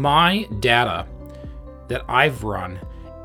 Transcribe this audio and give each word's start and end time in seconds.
my 0.00 0.44
data 0.60 1.06
that 1.88 2.02
I've 2.08 2.42
run, 2.42 2.80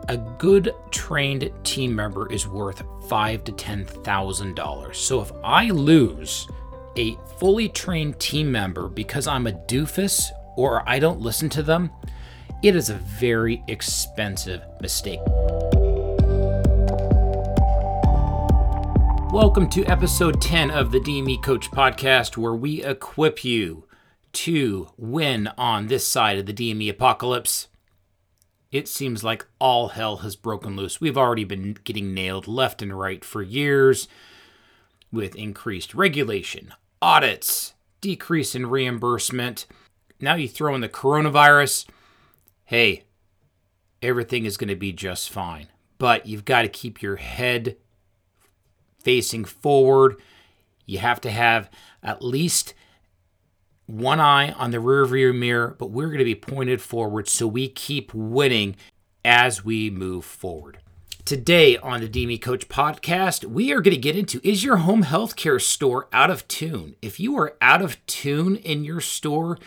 a 0.09 0.17
good 0.17 0.75
trained 0.91 1.49
team 1.63 1.95
member 1.95 2.29
is 2.29 2.49
worth 2.49 2.83
five 3.07 3.45
to 3.45 3.53
ten 3.53 3.85
thousand 3.85 4.57
dollars. 4.57 4.97
So 4.97 5.21
if 5.21 5.31
I 5.41 5.69
lose 5.69 6.49
a 6.97 7.17
fully 7.39 7.69
trained 7.69 8.19
team 8.19 8.51
member 8.51 8.89
because 8.89 9.25
I'm 9.25 9.47
a 9.47 9.53
doofus 9.53 10.31
or 10.57 10.83
I 10.85 10.99
don't 10.99 11.21
listen 11.21 11.47
to 11.51 11.63
them, 11.63 11.91
it 12.61 12.75
is 12.75 12.89
a 12.89 12.95
very 12.95 13.63
expensive 13.69 14.61
mistake. 14.81 15.21
Welcome 19.31 19.69
to 19.69 19.85
episode 19.85 20.41
10 20.41 20.71
of 20.71 20.91
the 20.91 20.99
DME 20.99 21.41
Coach 21.41 21.71
podcast, 21.71 22.35
where 22.35 22.55
we 22.55 22.83
equip 22.83 23.45
you 23.45 23.84
to 24.35 24.89
win 24.97 25.49
on 25.57 25.87
this 25.87 26.05
side 26.05 26.37
of 26.37 26.45
the 26.45 26.53
DME 26.53 26.89
apocalypse. 26.89 27.67
It 28.71 28.87
seems 28.87 29.23
like 29.23 29.45
all 29.59 29.89
hell 29.89 30.17
has 30.17 30.35
broken 30.35 30.75
loose. 30.75 30.99
We've 30.99 31.17
already 31.17 31.45
been 31.45 31.77
getting 31.83 32.13
nailed 32.13 32.47
left 32.47 32.81
and 32.81 32.97
right 32.97 33.23
for 33.23 33.41
years 33.41 34.07
with 35.11 35.35
increased 35.35 35.93
regulation, 35.93 36.73
audits, 37.01 37.73
decrease 38.01 38.53
in 38.53 38.67
reimbursement. 38.67 39.65
Now 40.19 40.35
you 40.35 40.49
throw 40.49 40.75
in 40.75 40.81
the 40.81 40.89
coronavirus. 40.89 41.87
Hey, 42.65 43.03
everything 44.01 44.45
is 44.45 44.57
going 44.57 44.67
to 44.67 44.75
be 44.75 44.91
just 44.91 45.29
fine. 45.29 45.67
But 45.97 46.25
you've 46.25 46.45
got 46.45 46.63
to 46.63 46.67
keep 46.67 47.01
your 47.01 47.15
head 47.15 47.77
facing 48.99 49.45
forward. 49.45 50.17
You 50.85 50.99
have 50.99 51.21
to 51.21 51.31
have 51.31 51.69
at 52.03 52.21
least 52.21 52.73
one 53.85 54.19
eye 54.19 54.51
on 54.51 54.71
the 54.71 54.77
rearview 54.77 55.35
mirror, 55.35 55.75
but 55.77 55.91
we're 55.91 56.07
going 56.07 56.19
to 56.19 56.25
be 56.25 56.35
pointed 56.35 56.81
forward 56.81 57.27
so 57.27 57.47
we 57.47 57.67
keep 57.67 58.13
winning 58.13 58.75
as 59.23 59.63
we 59.63 59.89
move 59.89 60.25
forward. 60.25 60.79
Today 61.23 61.75
on 61.77 62.01
the 62.01 62.07
DME 62.07 62.39
Coach 62.39 62.67
podcast, 62.67 63.45
we 63.45 63.71
are 63.71 63.81
going 63.81 63.95
to 63.95 63.99
get 63.99 64.15
into 64.15 64.39
is 64.47 64.63
your 64.63 64.77
home 64.77 65.03
healthcare 65.03 65.59
store 65.59 66.07
out 66.13 66.29
of 66.29 66.47
tune? 66.47 66.95
If 67.01 67.19
you 67.19 67.35
are 67.39 67.57
out 67.61 67.81
of 67.81 68.03
tune 68.05 68.57
in 68.57 68.83
your 68.83 69.01
store, 69.01 69.57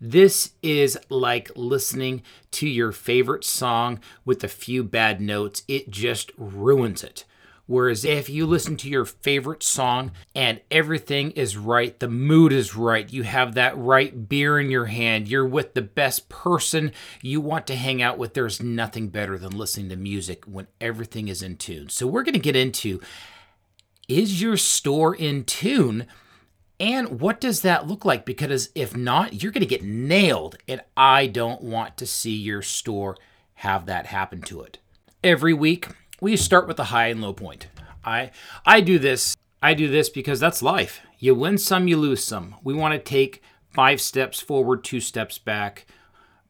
this 0.00 0.52
is 0.62 0.96
like 1.08 1.50
listening 1.56 2.22
to 2.52 2.68
your 2.68 2.92
favorite 2.92 3.44
song 3.44 3.98
with 4.24 4.44
a 4.44 4.48
few 4.48 4.84
bad 4.84 5.20
notes. 5.20 5.64
It 5.66 5.90
just 5.90 6.30
ruins 6.36 7.02
it. 7.02 7.24
Whereas 7.68 8.02
if 8.02 8.30
you 8.30 8.46
listen 8.46 8.78
to 8.78 8.88
your 8.88 9.04
favorite 9.04 9.62
song 9.62 10.12
and 10.34 10.62
everything 10.70 11.32
is 11.32 11.58
right, 11.58 11.98
the 12.00 12.08
mood 12.08 12.50
is 12.50 12.74
right, 12.74 13.12
you 13.12 13.24
have 13.24 13.54
that 13.54 13.76
right 13.76 14.26
beer 14.26 14.58
in 14.58 14.70
your 14.70 14.86
hand, 14.86 15.28
you're 15.28 15.46
with 15.46 15.74
the 15.74 15.82
best 15.82 16.30
person 16.30 16.92
you 17.20 17.42
want 17.42 17.66
to 17.66 17.76
hang 17.76 18.00
out 18.00 18.16
with, 18.16 18.32
there's 18.32 18.62
nothing 18.62 19.08
better 19.08 19.36
than 19.36 19.56
listening 19.56 19.90
to 19.90 19.96
music 19.96 20.46
when 20.46 20.66
everything 20.80 21.28
is 21.28 21.42
in 21.42 21.58
tune. 21.58 21.90
So 21.90 22.06
we're 22.06 22.22
going 22.22 22.32
to 22.32 22.38
get 22.38 22.56
into 22.56 23.02
is 24.08 24.40
your 24.40 24.56
store 24.56 25.14
in 25.14 25.44
tune? 25.44 26.06
And 26.80 27.20
what 27.20 27.38
does 27.38 27.60
that 27.60 27.86
look 27.86 28.06
like? 28.06 28.24
Because 28.24 28.70
if 28.74 28.96
not, 28.96 29.42
you're 29.42 29.52
going 29.52 29.60
to 29.60 29.66
get 29.66 29.84
nailed. 29.84 30.56
And 30.66 30.80
I 30.96 31.26
don't 31.26 31.60
want 31.60 31.98
to 31.98 32.06
see 32.06 32.34
your 32.34 32.62
store 32.62 33.18
have 33.56 33.84
that 33.86 34.06
happen 34.06 34.40
to 34.42 34.62
it. 34.62 34.78
Every 35.22 35.52
week, 35.52 35.88
we 36.20 36.36
start 36.36 36.66
with 36.66 36.76
the 36.76 36.84
high 36.84 37.08
and 37.08 37.20
low 37.20 37.32
point. 37.32 37.68
I 38.04 38.30
I 38.64 38.80
do 38.80 38.98
this. 38.98 39.36
I 39.62 39.74
do 39.74 39.88
this 39.88 40.08
because 40.08 40.40
that's 40.40 40.62
life. 40.62 41.00
You 41.18 41.34
win 41.34 41.58
some, 41.58 41.88
you 41.88 41.96
lose 41.96 42.22
some. 42.22 42.54
We 42.62 42.74
want 42.74 42.94
to 42.94 43.00
take 43.00 43.42
five 43.70 44.00
steps 44.00 44.40
forward, 44.40 44.84
two 44.84 45.00
steps 45.00 45.36
back, 45.36 45.86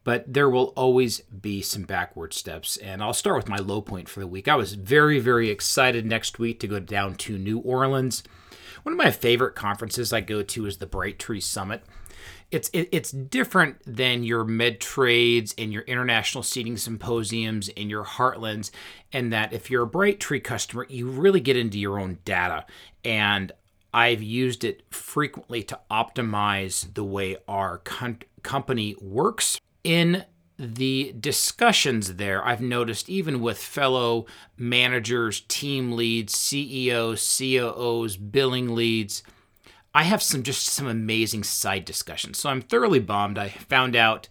but 0.05 0.33
there 0.33 0.51
will 0.51 0.75
always 0.77 1.21
be 1.21 1.63
some 1.63 1.83
backward 1.83 2.35
steps. 2.35 2.77
And 2.77 3.03
I'll 3.03 3.15
start 3.15 3.37
with 3.37 3.49
my 3.49 3.57
low 3.57 3.81
point 3.81 4.09
for 4.09 4.21
the 4.21 4.27
week. 4.27 4.47
I 4.47 4.57
was 4.57 4.75
very, 4.75 5.19
very 5.21 5.49
excited 5.49 6.05
next 6.05 6.39
week 6.39 6.61
to 6.61 6.69
go 6.69 6.81
down 6.81 7.15
to 7.17 7.39
New 7.39 7.61
Orleans. 7.61 8.23
One 8.83 8.93
of 8.93 8.99
my 8.99 9.11
favorite 9.11 9.55
conferences 9.55 10.13
I 10.13 10.21
go 10.21 10.43
to 10.43 10.67
is 10.67 10.79
the 10.79 10.87
Brightree 10.87 11.43
Summit 11.43 11.83
it's 12.51 12.69
it, 12.71 12.89
it's 12.93 13.11
different 13.11 13.77
than 13.87 14.25
your 14.25 14.45
Medtrades 14.45 15.55
and 15.59 15.73
your 15.73 15.83
international 15.83 16.43
seating 16.43 16.77
symposiums 16.77 17.69
and 17.77 17.91
your 17.91 18.05
heartlands 18.05 18.71
and 19.13 19.33
that 19.33 19.53
if 19.53 19.71
you're 19.71 19.85
a 19.85 19.89
Brightree 19.89 20.43
customer 20.43 20.87
you 20.89 21.09
really 21.09 21.41
get 21.41 21.57
into 21.57 21.79
your 21.79 21.99
own 21.99 22.19
data. 22.25 22.65
And 23.05 23.53
i've 23.95 24.23
used 24.23 24.65
it 24.65 24.83
frequently 24.91 25.63
to 25.63 25.79
optimize 25.91 26.93
the 26.93 27.05
way 27.05 27.37
our 27.49 27.79
com- 27.79 28.19
company 28.43 28.95
works. 29.01 29.61
In 29.85 30.25
the 30.59 31.15
discussions 31.19 32.17
there, 32.17 32.45
I've 32.45 32.61
noticed 32.61 33.09
even 33.09 33.41
with 33.41 33.59
fellow 33.59 34.27
managers, 34.57 35.43
team 35.43 35.93
leads, 35.93 36.37
CEOs, 36.37 37.39
COOs, 37.39 38.17
billing 38.17 38.75
leads, 38.75 39.23
I 39.99 40.05
have 40.05 40.23
some 40.23 40.45
just 40.45 40.65
some 40.67 40.87
amazing 40.87 41.43
side 41.43 41.85
discussions. 41.85 42.39
So 42.39 42.49
I'm 42.51 42.61
thoroughly 42.61 43.01
bummed. 43.01 43.37
I 43.37 43.49
found 43.49 43.97
out 43.97 44.29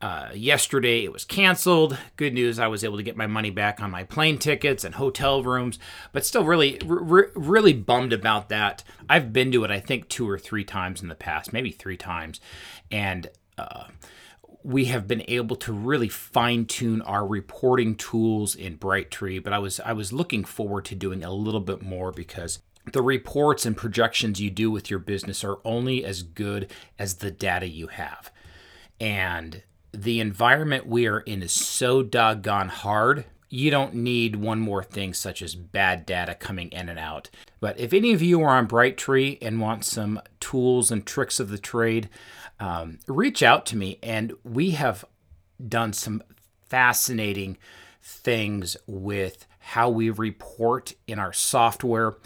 uh, 0.00 0.30
yesterday 0.34 1.04
it 1.04 1.12
was 1.12 1.24
canceled. 1.24 1.96
Good 2.16 2.34
news, 2.34 2.58
I 2.58 2.66
was 2.66 2.82
able 2.82 2.96
to 2.96 3.04
get 3.04 3.16
my 3.16 3.28
money 3.28 3.50
back 3.50 3.80
on 3.80 3.92
my 3.92 4.02
plane 4.02 4.38
tickets 4.38 4.82
and 4.82 4.96
hotel 4.96 5.44
rooms, 5.44 5.78
but 6.10 6.26
still 6.26 6.44
really, 6.44 6.80
r- 6.82 7.30
really 7.36 7.72
bummed 7.74 8.12
about 8.12 8.48
that. 8.48 8.82
I've 9.08 9.32
been 9.32 9.52
to 9.52 9.62
it, 9.62 9.70
I 9.70 9.78
think, 9.78 10.08
two 10.08 10.28
or 10.28 10.36
three 10.36 10.64
times 10.64 11.00
in 11.00 11.06
the 11.06 11.14
past, 11.14 11.52
maybe 11.52 11.70
three 11.70 11.96
times, 11.96 12.40
and 12.90 13.28
uh, 13.56 13.84
we 14.64 14.86
have 14.86 15.06
been 15.06 15.24
able 15.28 15.54
to 15.56 15.72
really 15.72 16.08
fine 16.08 16.66
tune 16.66 17.02
our 17.02 17.24
reporting 17.24 17.94
tools 17.94 18.56
in 18.56 18.76
Brightree. 18.76 19.42
But 19.44 19.52
I 19.52 19.60
was 19.60 19.78
I 19.78 19.92
was 19.92 20.12
looking 20.12 20.42
forward 20.42 20.86
to 20.86 20.96
doing 20.96 21.22
a 21.22 21.32
little 21.32 21.60
bit 21.60 21.82
more 21.82 22.10
because 22.10 22.58
the 22.92 23.02
reports 23.02 23.66
and 23.66 23.76
projections 23.76 24.40
you 24.40 24.50
do 24.50 24.70
with 24.70 24.90
your 24.90 24.98
business 24.98 25.44
are 25.44 25.58
only 25.64 26.04
as 26.04 26.22
good 26.22 26.70
as 26.98 27.16
the 27.16 27.30
data 27.30 27.68
you 27.68 27.88
have. 27.88 28.30
And 29.00 29.62
the 29.92 30.20
environment 30.20 30.86
we 30.86 31.06
are 31.06 31.20
in 31.20 31.42
is 31.42 31.52
so 31.52 32.02
doggone 32.02 32.68
hard. 32.68 33.24
You 33.48 33.70
don't 33.70 33.94
need 33.94 34.36
one 34.36 34.60
more 34.60 34.84
thing 34.84 35.14
such 35.14 35.40
as 35.40 35.54
bad 35.54 36.04
data 36.04 36.34
coming 36.34 36.68
in 36.68 36.88
and 36.88 36.98
out. 36.98 37.30
But 37.60 37.80
if 37.80 37.92
any 37.92 38.12
of 38.12 38.20
you 38.20 38.42
are 38.42 38.56
on 38.56 38.68
Brightree 38.68 39.38
and 39.40 39.60
want 39.60 39.84
some 39.84 40.20
tools 40.40 40.90
and 40.90 41.06
tricks 41.06 41.40
of 41.40 41.48
the 41.48 41.58
trade, 41.58 42.10
um, 42.60 42.98
reach 43.06 43.42
out 43.42 43.64
to 43.66 43.76
me. 43.76 43.98
And 44.02 44.34
we 44.44 44.72
have 44.72 45.04
done 45.66 45.92
some 45.92 46.22
fascinating 46.66 47.56
things 48.02 48.76
with 48.86 49.46
how 49.58 49.90
we 49.90 50.10
report 50.10 50.94
in 51.06 51.18
our 51.18 51.32
software 51.32 52.16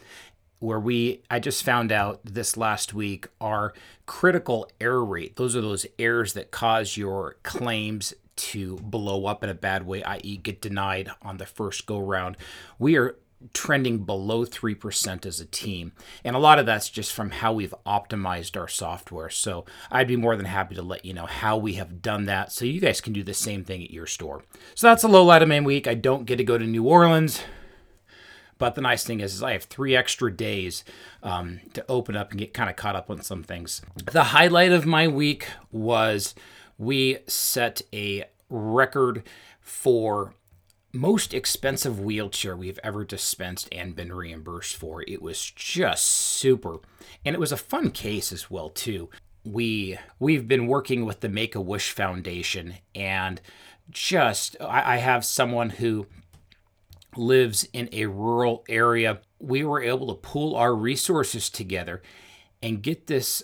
where 0.63 0.81
we 0.81 1.21
I 1.31 1.41
just 1.41 1.65
found 1.65 1.91
out 1.91 2.21
this 2.25 2.57
last 2.57 2.95
week 2.95 3.27
our 3.41 3.75
critical 4.07 4.71
error 4.81 5.05
rate. 5.05 5.37
Those 5.37 5.57
are 5.57 5.61
those 5.61 5.87
errors 5.99 6.35
that 6.35 6.51
cause 6.51 6.97
your 6.97 7.37
claims 7.43 8.15
to 8.35 8.77
blow 8.77 9.27
up 9.27 9.45
in 9.45 9.51
a 9.51 9.55
bad 9.55 9.87
way, 9.87 10.03
i.e., 10.03 10.37
get 10.39 10.61
denied 10.61 11.11
on 11.21 11.37
the 11.37 11.47
first 11.47 11.87
go 11.87 11.99
round. 11.99 12.37
We 12.79 12.97
are 12.97 13.17
trending 13.53 13.99
below 13.99 14.47
3% 14.47 15.27
as 15.27 15.41
a 15.41 15.45
team. 15.45 15.93
And 16.25 16.37
a 16.37 16.39
lot 16.39 16.59
of 16.59 16.67
that's 16.67 16.89
just 16.89 17.13
from 17.13 17.31
how 17.31 17.53
we've 17.53 17.75
optimized 17.85 18.57
our 18.57 18.69
software. 18.69 19.31
So 19.31 19.65
I'd 19.91 20.09
be 20.09 20.17
more 20.17 20.37
than 20.37 20.47
happy 20.47 20.77
to 20.77 20.83
let 20.83 21.05
you 21.05 21.13
know 21.13 21.27
how 21.27 21.57
we 21.57 21.75
have 21.75 22.01
done 22.01 22.27
that 22.27 22.53
so 22.53 22.65
you 22.65 22.81
guys 22.81 23.01
can 23.01 23.13
do 23.13 23.25
the 23.25 23.35
same 23.35 23.65
thing 23.65 23.83
at 23.83 23.91
your 23.91 24.07
store. 24.07 24.45
So 24.75 24.87
that's 24.87 25.03
a 25.03 25.09
low 25.09 25.25
light 25.25 25.43
of 25.43 25.49
main 25.49 25.65
week. 25.65 25.87
I 25.87 25.95
don't 25.95 26.25
get 26.25 26.37
to 26.37 26.45
go 26.45 26.57
to 26.57 26.65
New 26.65 26.85
Orleans. 26.85 27.43
But 28.63 28.77
the 28.77 28.81
nice 28.81 29.03
thing 29.03 29.19
is, 29.19 29.35
is 29.35 29.43
I 29.43 29.55
have 29.55 29.65
three 29.65 29.97
extra 29.97 30.33
days 30.33 30.85
um, 31.21 31.59
to 31.73 31.85
open 31.89 32.17
up 32.17 32.31
and 32.31 32.39
get 32.39 32.55
kind 32.55 32.71
of 32.71 32.77
caught 32.77 32.95
up 32.95 33.11
on 33.11 33.21
some 33.21 33.43
things. 33.43 33.83
The 34.13 34.23
highlight 34.23 34.71
of 34.71 34.87
my 34.87 35.09
week 35.09 35.49
was 35.73 36.37
we 36.79 37.19
set 37.27 37.83
a 37.93 38.23
record 38.49 39.25
for 39.61 40.37
most 40.93 41.35
expensive 41.35 41.99
wheelchair 41.99 42.57
we've 42.57 42.79
ever 42.85 43.05
dispensed 43.05 43.69
and 43.73 43.97
been 43.97 44.13
reimbursed 44.13 44.77
for. 44.77 45.03
It 45.09 45.21
was 45.21 45.51
just 45.51 46.05
super. 46.07 46.77
And 47.25 47.35
it 47.35 47.41
was 47.41 47.51
a 47.51 47.57
fun 47.57 47.91
case 47.91 48.31
as 48.31 48.49
well 48.49 48.69
too. 48.69 49.11
We 49.45 49.99
we've 50.21 50.47
been 50.47 50.69
working 50.69 51.05
with 51.05 51.19
the 51.19 51.29
Make 51.29 51.57
a 51.57 51.61
Wish 51.61 51.91
Foundation 51.91 52.75
and 52.95 53.41
just 53.91 54.57
I, 54.61 54.95
I 54.95 54.97
have 54.99 55.25
someone 55.25 55.71
who 55.71 56.07
lives 57.17 57.69
in 57.73 57.89
a 57.93 58.07
rural 58.07 58.65
area, 58.69 59.21
we 59.39 59.65
were 59.65 59.83
able 59.83 60.09
to 60.09 60.15
pool 60.15 60.57
our 60.57 60.75
resources 60.75 61.51
together 61.51 62.03
and 62.63 62.83
get 62.83 63.07
this 63.07 63.43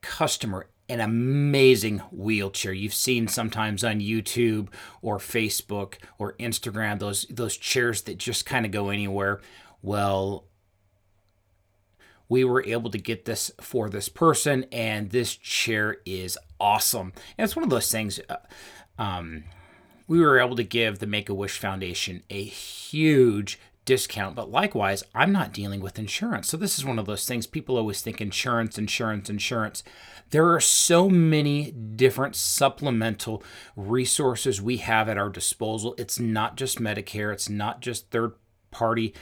customer 0.00 0.68
an 0.88 1.00
amazing 1.00 1.98
wheelchair. 2.12 2.72
You've 2.72 2.94
seen 2.94 3.26
sometimes 3.28 3.82
on 3.82 4.00
YouTube 4.00 4.68
or 5.02 5.18
Facebook 5.18 5.94
or 6.18 6.34
Instagram 6.34 6.98
those 6.98 7.26
those 7.28 7.56
chairs 7.56 8.02
that 8.02 8.18
just 8.18 8.46
kind 8.46 8.64
of 8.64 8.72
go 8.72 8.90
anywhere. 8.90 9.40
Well, 9.82 10.44
we 12.28 12.44
were 12.44 12.64
able 12.64 12.90
to 12.90 12.98
get 12.98 13.24
this 13.24 13.50
for 13.60 13.88
this 13.88 14.08
person, 14.08 14.66
and 14.72 15.10
this 15.10 15.34
chair 15.34 15.98
is 16.04 16.38
awesome. 16.58 17.12
And 17.36 17.44
it's 17.44 17.56
one 17.56 17.64
of 17.64 17.70
those 17.70 17.90
things. 17.90 18.20
Uh, 18.28 18.36
um, 18.98 19.44
we 20.06 20.20
were 20.20 20.38
able 20.38 20.56
to 20.56 20.64
give 20.64 20.98
the 20.98 21.06
Make 21.06 21.28
a 21.28 21.34
Wish 21.34 21.58
Foundation 21.58 22.22
a 22.30 22.42
huge 22.44 23.58
discount, 23.84 24.34
but 24.34 24.50
likewise, 24.50 25.04
I'm 25.14 25.32
not 25.32 25.52
dealing 25.52 25.80
with 25.80 25.98
insurance. 25.98 26.48
So 26.48 26.56
this 26.56 26.78
is 26.78 26.84
one 26.84 26.98
of 26.98 27.06
those 27.06 27.26
things 27.26 27.46
people 27.46 27.76
always 27.76 28.02
think 28.02 28.20
insurance, 28.20 28.76
insurance, 28.76 29.30
insurance. 29.30 29.82
There 30.30 30.52
are 30.52 30.60
so 30.60 31.08
many 31.08 31.70
different 31.70 32.36
supplemental 32.36 33.42
resources 33.76 34.60
we 34.60 34.78
have 34.78 35.08
at 35.08 35.16
our 35.16 35.30
disposal. 35.30 35.94
It's 35.96 36.18
not 36.18 36.56
just 36.56 36.80
Medicare, 36.80 37.32
it's 37.32 37.48
not 37.48 37.80
just 37.80 38.10
third 38.10 38.32
party 38.72 39.14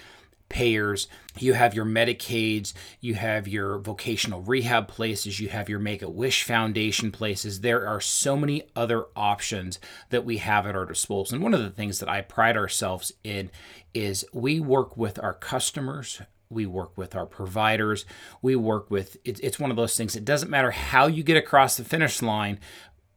payers. 0.54 1.08
You 1.36 1.54
have 1.54 1.74
your 1.74 1.84
Medicaids, 1.84 2.74
you 3.00 3.14
have 3.14 3.48
your 3.48 3.78
vocational 3.78 4.40
rehab 4.40 4.86
places, 4.86 5.40
you 5.40 5.48
have 5.48 5.68
your 5.68 5.80
Make 5.80 6.00
a 6.00 6.08
Wish 6.08 6.44
Foundation 6.44 7.10
places. 7.10 7.60
There 7.60 7.88
are 7.88 8.00
so 8.00 8.36
many 8.36 8.62
other 8.76 9.06
options 9.16 9.80
that 10.10 10.24
we 10.24 10.36
have 10.36 10.64
at 10.64 10.76
our 10.76 10.86
disposal. 10.86 11.34
And 11.34 11.42
one 11.42 11.54
of 11.54 11.60
the 11.60 11.70
things 11.70 11.98
that 11.98 12.08
I 12.08 12.20
pride 12.20 12.56
ourselves 12.56 13.10
in 13.24 13.50
is 13.94 14.24
we 14.32 14.60
work 14.60 14.96
with 14.96 15.18
our 15.18 15.34
customers. 15.34 16.22
We 16.48 16.66
work 16.66 16.96
with 16.96 17.16
our 17.16 17.26
providers. 17.26 18.06
We 18.40 18.54
work 18.54 18.88
with, 18.92 19.16
it's 19.24 19.58
one 19.58 19.72
of 19.72 19.76
those 19.76 19.96
things. 19.96 20.14
It 20.14 20.24
doesn't 20.24 20.50
matter 20.50 20.70
how 20.70 21.08
you 21.08 21.24
get 21.24 21.36
across 21.36 21.76
the 21.76 21.82
finish 21.82 22.22
line, 22.22 22.60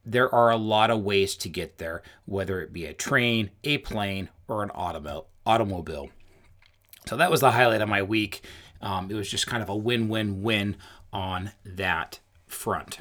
there 0.03 0.33
are 0.33 0.49
a 0.49 0.57
lot 0.57 0.89
of 0.89 1.03
ways 1.03 1.35
to 1.35 1.49
get 1.49 1.77
there, 1.77 2.01
whether 2.25 2.61
it 2.61 2.73
be 2.73 2.85
a 2.85 2.93
train, 2.93 3.51
a 3.63 3.77
plane, 3.77 4.29
or 4.47 4.63
an 4.63 4.71
automobile. 4.71 6.09
So 7.07 7.17
that 7.17 7.31
was 7.31 7.41
the 7.41 7.51
highlight 7.51 7.81
of 7.81 7.89
my 7.89 8.01
week. 8.01 8.41
Um, 8.81 9.09
it 9.09 9.15
was 9.15 9.29
just 9.29 9.47
kind 9.47 9.63
of 9.63 9.69
a 9.69 9.75
win 9.75 10.09
win 10.09 10.41
win 10.41 10.75
on 11.11 11.51
that 11.65 12.19
front. 12.45 12.99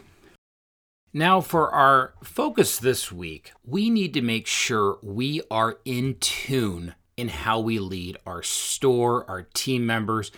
Now, 1.12 1.40
for 1.40 1.70
our 1.70 2.14
focus 2.22 2.78
this 2.78 3.10
week, 3.10 3.52
we 3.64 3.88
need 3.88 4.12
to 4.14 4.22
make 4.22 4.46
sure 4.46 4.98
we 5.02 5.40
are 5.50 5.78
in 5.84 6.16
tune 6.20 6.94
in 7.16 7.28
how 7.28 7.58
we 7.58 7.78
lead 7.78 8.18
our 8.26 8.42
store, 8.42 9.28
our 9.28 9.42
team 9.54 9.86
members, 9.86 10.30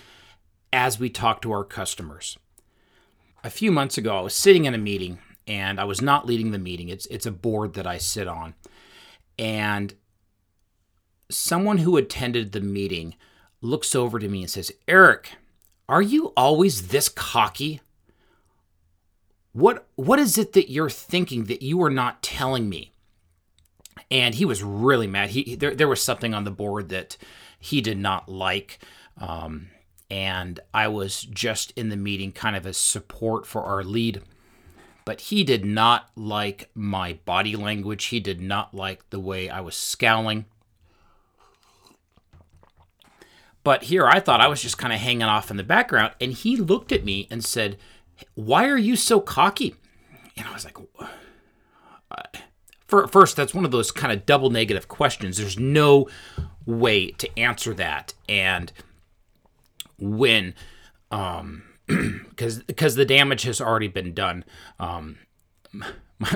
as 0.72 1.00
we 1.00 1.10
talk 1.10 1.42
to 1.42 1.52
our 1.52 1.64
customers. 1.64 2.38
A 3.42 3.50
few 3.50 3.72
months 3.72 3.98
ago, 3.98 4.16
I 4.16 4.20
was 4.20 4.34
sitting 4.34 4.66
in 4.66 4.74
a 4.74 4.78
meeting 4.78 5.18
and 5.46 5.80
I 5.80 5.84
was 5.84 6.00
not 6.00 6.26
leading 6.26 6.52
the 6.52 6.58
meeting. 6.58 6.88
It's, 6.88 7.06
it's 7.06 7.26
a 7.26 7.32
board 7.32 7.74
that 7.74 7.86
I 7.86 7.98
sit 7.98 8.28
on. 8.28 8.54
And 9.38 9.94
someone 11.30 11.78
who 11.78 11.96
attended 11.96 12.52
the 12.52 12.60
meeting 12.60 13.14
looks 13.60 13.94
over 13.94 14.18
to 14.18 14.28
me 14.28 14.42
and 14.42 14.50
says, 14.50 14.72
Erik, 14.86 15.32
are 15.88 16.02
you 16.02 16.32
always 16.36 16.88
this 16.88 17.08
cocky? 17.08 17.80
What 19.52 19.86
what 19.96 20.18
is 20.18 20.38
it 20.38 20.52
that 20.52 20.70
you're 20.70 20.90
thinking 20.90 21.44
that 21.44 21.62
you 21.62 21.82
are 21.82 21.90
not 21.90 22.22
telling 22.22 22.68
me? 22.68 22.92
And 24.10 24.34
he 24.34 24.44
was 24.44 24.62
really 24.62 25.06
mad. 25.06 25.30
He 25.30 25.56
there, 25.56 25.74
there 25.74 25.88
was 25.88 26.02
something 26.02 26.34
on 26.34 26.44
the 26.44 26.50
board 26.50 26.90
that 26.90 27.16
he 27.58 27.80
did 27.80 27.98
not 27.98 28.28
like. 28.28 28.78
Um, 29.20 29.68
and 30.10 30.60
I 30.72 30.88
was 30.88 31.22
just 31.22 31.72
in 31.72 31.88
the 31.88 31.96
meeting 31.96 32.32
kind 32.32 32.56
of 32.56 32.66
as 32.66 32.76
support 32.76 33.46
for 33.46 33.64
our 33.64 33.82
lead. 33.82 34.22
But 35.04 35.22
he 35.22 35.42
did 35.42 35.64
not 35.64 36.10
like 36.16 36.70
my 36.74 37.14
body 37.24 37.56
language. 37.56 38.06
He 38.06 38.20
did 38.20 38.40
not 38.40 38.74
like 38.74 39.08
the 39.10 39.20
way 39.20 39.48
I 39.48 39.60
was 39.60 39.74
scowling. 39.74 40.44
But 43.68 43.82
here 43.82 44.06
I 44.08 44.18
thought 44.18 44.40
I 44.40 44.48
was 44.48 44.62
just 44.62 44.78
kind 44.78 44.94
of 44.94 44.98
hanging 44.98 45.24
off 45.24 45.50
in 45.50 45.58
the 45.58 45.62
background. 45.62 46.14
And 46.22 46.32
he 46.32 46.56
looked 46.56 46.90
at 46.90 47.04
me 47.04 47.28
and 47.30 47.44
said, 47.44 47.76
Why 48.32 48.66
are 48.66 48.78
you 48.78 48.96
so 48.96 49.20
cocky? 49.20 49.74
And 50.38 50.48
I 50.48 50.54
was 50.54 50.64
like, 50.64 50.78
First, 52.86 53.36
that's 53.36 53.52
one 53.52 53.66
of 53.66 53.70
those 53.70 53.90
kind 53.90 54.10
of 54.10 54.24
double 54.24 54.48
negative 54.48 54.88
questions. 54.88 55.36
There's 55.36 55.58
no 55.58 56.08
way 56.64 57.10
to 57.10 57.38
answer 57.38 57.74
that. 57.74 58.14
And 58.26 58.72
when, 59.98 60.54
um, 61.10 61.64
because 61.86 62.62
because 62.62 62.94
the 62.94 63.04
damage 63.04 63.42
has 63.42 63.60
already 63.60 63.88
been 63.88 64.14
done. 64.14 64.46
Um, 64.80 65.18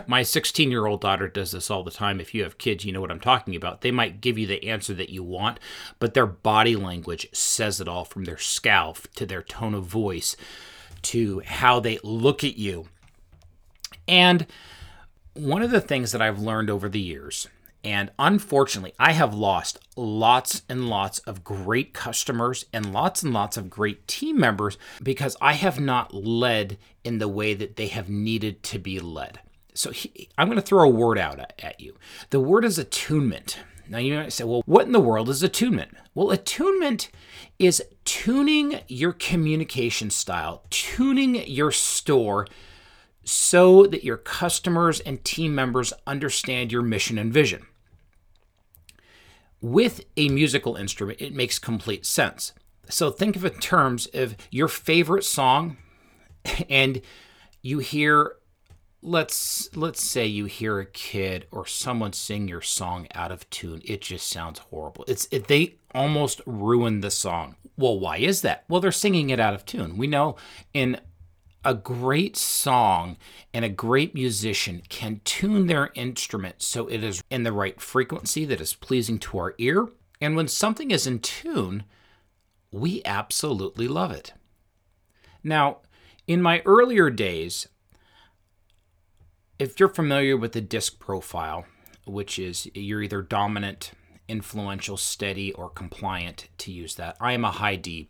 my 0.06 0.23
16 0.23 0.70
year 0.70 0.87
old 0.87 1.00
daughter 1.00 1.29
does 1.29 1.52
this 1.52 1.70
all 1.70 1.82
the 1.82 1.90
time. 1.90 2.20
If 2.20 2.34
you 2.34 2.43
have 2.44 2.58
kids, 2.58 2.84
you 2.84 2.93
know 2.93 3.00
what 3.00 3.11
I'm 3.11 3.20
talking 3.20 3.56
about. 3.56 3.81
They 3.81 3.90
might 3.90 4.20
give 4.20 4.38
you 4.38 4.46
the 4.46 4.69
answer 4.69 4.94
that 4.94 5.11
you 5.11 5.23
want, 5.23 5.58
but 5.99 6.14
their 6.14 6.26
body 6.26 6.76
language 6.76 7.29
says 7.32 7.81
it 7.81 7.88
all 7.88 8.05
from 8.05 8.25
their 8.25 8.38
scowl 8.38 8.96
to 9.14 9.26
their 9.26 9.43
tone 9.43 9.75
of 9.75 9.84
voice 9.84 10.37
to 11.02 11.40
how 11.40 11.81
they 11.81 11.99
look 12.02 12.44
at 12.44 12.56
you. 12.56 12.87
And 14.06 14.46
one 15.34 15.62
of 15.62 15.70
the 15.70 15.81
things 15.81 16.12
that 16.12 16.23
I've 16.23 16.38
learned 16.38 16.70
over 16.70 16.88
the 16.88 17.00
years, 17.00 17.49
and 17.82 18.11
unfortunately, 18.19 18.94
I 18.99 19.12
have 19.12 19.34
lost 19.34 19.81
lots 19.96 20.62
and 20.69 20.88
lots 20.88 21.19
of 21.20 21.43
great 21.43 21.93
customers 21.93 22.67
and 22.73 22.93
lots 22.93 23.23
and 23.23 23.32
lots 23.32 23.56
of 23.56 23.70
great 23.70 24.06
team 24.06 24.38
members 24.38 24.79
because 25.02 25.37
I 25.40 25.55
have 25.55 25.81
not 25.81 26.14
led 26.14 26.79
in 27.02 27.19
the 27.19 27.29
way 27.29 27.55
that 27.55 27.76
they 27.76 27.88
have 27.88 28.08
needed 28.08 28.62
to 28.64 28.79
be 28.79 29.00
led. 29.00 29.40
So 29.75 29.91
he, 29.91 30.29
I'm 30.37 30.49
going 30.49 30.57
to 30.57 30.63
throw 30.63 30.85
a 30.85 30.89
word 30.89 31.19
out 31.19 31.41
at, 31.41 31.81
you. 31.81 31.97
The 32.31 32.41
word 32.41 32.65
is 32.65 32.79
attunement. 32.79 33.59
Now 33.89 33.99
you 33.99 34.15
might 34.15 34.33
say, 34.33 34.45
well, 34.45 34.63
what 34.67 34.87
in 34.87 34.93
the 34.93 35.01
world 35.01 35.29
is 35.29 35.43
attunement? 35.43 35.93
Well, 36.15 36.31
attunement 36.31 37.11
is 37.59 37.83
tuning 38.05 38.81
your 38.89 39.13
communication 39.13 40.11
style, 40.11 40.65
tuning 40.71 41.47
your 41.47 41.71
store 41.71 42.47
so 43.25 43.87
that 43.87 44.05
your 44.05 44.17
customers 44.17 45.01
and 45.01 45.25
team 45.25 45.55
members 45.55 45.93
understand 46.07 46.73
your 46.73 46.83
mission 46.83 47.19
and 47.19 47.33
vision. 47.33 47.67
With 49.61 50.05
a 50.17 50.29
musical 50.29 50.75
instrument, 50.75 51.21
it 51.21 51.35
makes 51.35 51.59
complete 51.59 52.05
sense. 52.05 52.53
So 52.89 53.11
think 53.11 53.37
of 53.37 53.45
it 53.45 53.55
in 53.55 53.61
terms 53.61 54.07
of 54.13 54.37
your 54.51 54.69
favorite 54.69 55.25
song 55.25 55.77
and 56.69 57.01
you 57.63 57.79
hear 57.79 58.33
let's 59.03 59.69
let's 59.75 60.01
say 60.01 60.25
you 60.25 60.45
hear 60.45 60.79
a 60.79 60.87
kid 60.87 61.47
or 61.51 61.67
someone 61.67 62.13
sing 62.13 62.47
your 62.47 62.61
song 62.61 63.09
out 63.15 63.33
of 63.33 63.49
tune 63.51 63.83
it 63.85 64.01
just 64.01 64.29
sounds 64.29 64.61
horrible. 64.61 65.05
It's 65.09 65.27
it, 65.33 65.49
they 65.49 65.77
almost 65.93 66.41
ruin 66.47 67.01
the 67.01 67.11
song. 67.11 67.57
Well 67.77 67.99
why 67.99 68.19
is 68.19 68.43
that? 68.43 68.65
Well 68.69 68.81
they're 68.81 68.93
singing 68.93 69.31
it 69.31 69.41
out 69.41 69.55
of 69.55 69.67
tune. 69.67 69.97
We 69.97 70.07
know 70.07 70.37
in 70.73 71.01
a 71.65 71.75
great 71.75 72.37
song 72.37 73.17
and 73.53 73.65
a 73.65 73.69
great 73.69 74.15
musician 74.15 74.82
can 74.89 75.21
tune 75.25 75.67
their 75.67 75.91
instrument 75.94 76.63
so 76.63 76.87
it 76.87 77.03
is 77.03 77.23
in 77.31 77.43
the 77.43 77.53
right 77.53 77.81
frequency 77.81 78.44
that 78.44 78.61
is 78.61 78.75
pleasing 78.75 79.19
to 79.19 79.39
our 79.39 79.55
ear. 79.59 79.89
And 80.21 80.37
when 80.37 80.49
something 80.49 80.93
is 80.93 81.09
in 81.09 81.19
tune 81.19 81.85
we 82.71 83.03
absolutely 83.05 83.89
love 83.89 84.13
it. 84.13 84.32
Now 85.43 85.79
in 86.29 86.41
my 86.41 86.63
earlier 86.65 87.11
days 87.11 87.67
if 89.59 89.79
you're 89.79 89.89
familiar 89.89 90.37
with 90.37 90.53
the 90.53 90.61
disc 90.61 90.99
profile, 90.99 91.67
which 92.06 92.39
is 92.39 92.69
you're 92.75 93.03
either 93.03 93.23
dominant, 93.23 93.93
influential, 94.29 94.97
steady, 94.97 95.53
or 95.53 95.69
compliant 95.69 96.49
to 96.59 96.73
use 96.73 96.94
that, 96.97 97.17
I 97.21 97.32
am 97.32 97.44
a 97.44 97.51
high 97.51 97.77
D. 97.77 98.09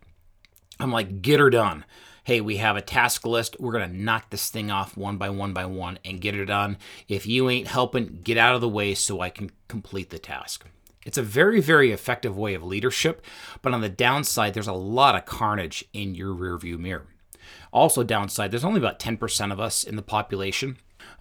I'm 0.79 0.91
like, 0.91 1.21
get 1.21 1.39
her 1.39 1.49
done. 1.49 1.85
Hey, 2.23 2.39
we 2.39 2.57
have 2.57 2.77
a 2.77 2.81
task 2.81 3.25
list. 3.25 3.57
We're 3.59 3.73
going 3.73 3.89
to 3.89 3.97
knock 3.97 4.29
this 4.29 4.49
thing 4.49 4.71
off 4.71 4.95
one 4.95 5.17
by 5.17 5.29
one 5.29 5.53
by 5.53 5.65
one 5.65 5.99
and 6.05 6.21
get 6.21 6.35
it 6.35 6.45
done. 6.45 6.77
If 7.07 7.27
you 7.27 7.49
ain't 7.49 7.67
helping, 7.67 8.21
get 8.23 8.37
out 8.37 8.55
of 8.55 8.61
the 8.61 8.69
way 8.69 8.95
so 8.95 9.19
I 9.19 9.29
can 9.29 9.51
complete 9.67 10.09
the 10.09 10.19
task. 10.19 10.65
It's 11.05 11.17
a 11.17 11.23
very, 11.23 11.59
very 11.59 11.91
effective 11.91 12.37
way 12.37 12.53
of 12.53 12.63
leadership, 12.63 13.25
but 13.61 13.73
on 13.73 13.81
the 13.81 13.89
downside, 13.89 14.53
there's 14.53 14.67
a 14.67 14.73
lot 14.73 15.15
of 15.15 15.25
carnage 15.25 15.83
in 15.91 16.15
your 16.15 16.33
rearview 16.33 16.79
mirror. 16.79 17.07
Also, 17.73 18.03
downside, 18.03 18.51
there's 18.51 18.63
only 18.63 18.79
about 18.79 18.99
10% 18.99 19.51
of 19.51 19.59
us 19.59 19.83
in 19.83 19.97
the 19.97 20.01
population 20.01 20.77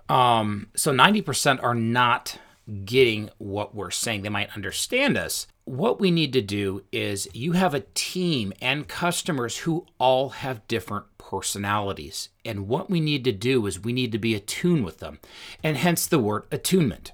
um, 0.08 0.68
so 0.74 0.92
90% 0.92 1.62
are 1.62 1.74
not 1.74 2.38
getting 2.84 3.30
what 3.38 3.74
we're 3.74 3.90
saying. 3.90 4.22
They 4.22 4.28
might 4.28 4.54
understand 4.54 5.16
us. 5.16 5.46
What 5.64 6.00
we 6.00 6.10
need 6.10 6.32
to 6.32 6.42
do 6.42 6.82
is 6.90 7.28
you 7.32 7.52
have 7.52 7.74
a 7.74 7.84
team 7.94 8.52
and 8.60 8.88
customers 8.88 9.58
who 9.58 9.86
all 9.98 10.30
have 10.30 10.66
different 10.68 11.06
personalities. 11.18 12.30
And 12.44 12.68
what 12.68 12.90
we 12.90 13.00
need 13.00 13.24
to 13.24 13.32
do 13.32 13.66
is 13.66 13.80
we 13.80 13.92
need 13.92 14.12
to 14.12 14.18
be 14.18 14.34
attuned 14.34 14.84
with 14.84 14.98
them, 14.98 15.18
and 15.62 15.76
hence 15.76 16.06
the 16.06 16.18
word 16.18 16.44
attunement. 16.50 17.12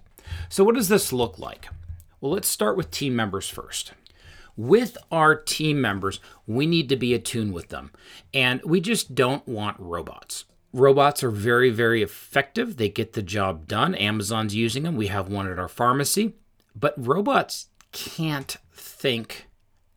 So, 0.49 0.64
what 0.64 0.75
does 0.75 0.88
this 0.88 1.12
look 1.12 1.38
like? 1.38 1.68
Well, 2.21 2.33
let's 2.33 2.49
start 2.49 2.76
with 2.76 2.90
team 2.90 3.14
members 3.14 3.49
first. 3.49 3.92
With 4.57 4.99
our 5.12 5.37
team 5.37 5.80
members, 5.80 6.18
we 6.47 6.66
need 6.66 6.88
to 6.88 6.97
be 6.97 7.14
attuned 7.14 7.54
with 7.54 7.68
them. 7.68 7.92
And 8.35 8.61
we 8.64 8.80
just 8.80 9.14
don't 9.14 9.47
want 9.47 9.78
robots. 9.78 10.47
Robots 10.73 11.23
are 11.25 11.31
very, 11.31 11.71
very 11.71 12.03
effective. 12.03 12.77
They 12.77 12.89
get 12.89 13.15
the 13.15 13.23
job 13.23 13.67
done. 13.67 13.95
Amazon's 13.95 14.55
using 14.55 14.83
them. 14.83 14.97
We 14.97 15.07
have 15.07 15.29
one 15.29 15.51
at 15.51 15.59
our 15.59 15.69
pharmacy. 15.69 16.35
But 16.77 16.95
robots 16.97 17.69
can't 17.93 18.57
think 18.73 19.47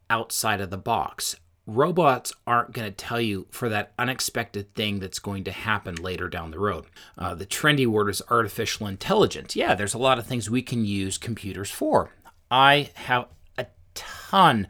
outside 0.09 0.61
of 0.61 0.69
the 0.69 0.77
box. 0.77 1.35
robots 1.67 2.33
aren't 2.47 2.73
going 2.73 2.89
to 2.89 2.95
tell 2.95 3.21
you 3.21 3.47
for 3.51 3.69
that 3.69 3.93
unexpected 3.97 4.73
thing 4.73 4.99
that's 4.99 5.19
going 5.19 5.43
to 5.45 5.51
happen 5.51 5.95
later 5.95 6.27
down 6.27 6.51
the 6.51 6.59
road. 6.59 6.85
Uh, 7.17 7.35
the 7.35 7.45
trendy 7.45 7.85
word 7.85 8.09
is 8.09 8.21
artificial 8.29 8.87
intelligence. 8.87 9.55
Yeah, 9.55 9.75
there's 9.75 9.93
a 9.93 9.99
lot 9.99 10.19
of 10.19 10.25
things 10.25 10.49
we 10.49 10.61
can 10.61 10.85
use 10.85 11.17
computers 11.17 11.69
for. 11.69 12.11
I 12.49 12.89
have 12.95 13.27
a 13.57 13.67
ton 13.93 14.67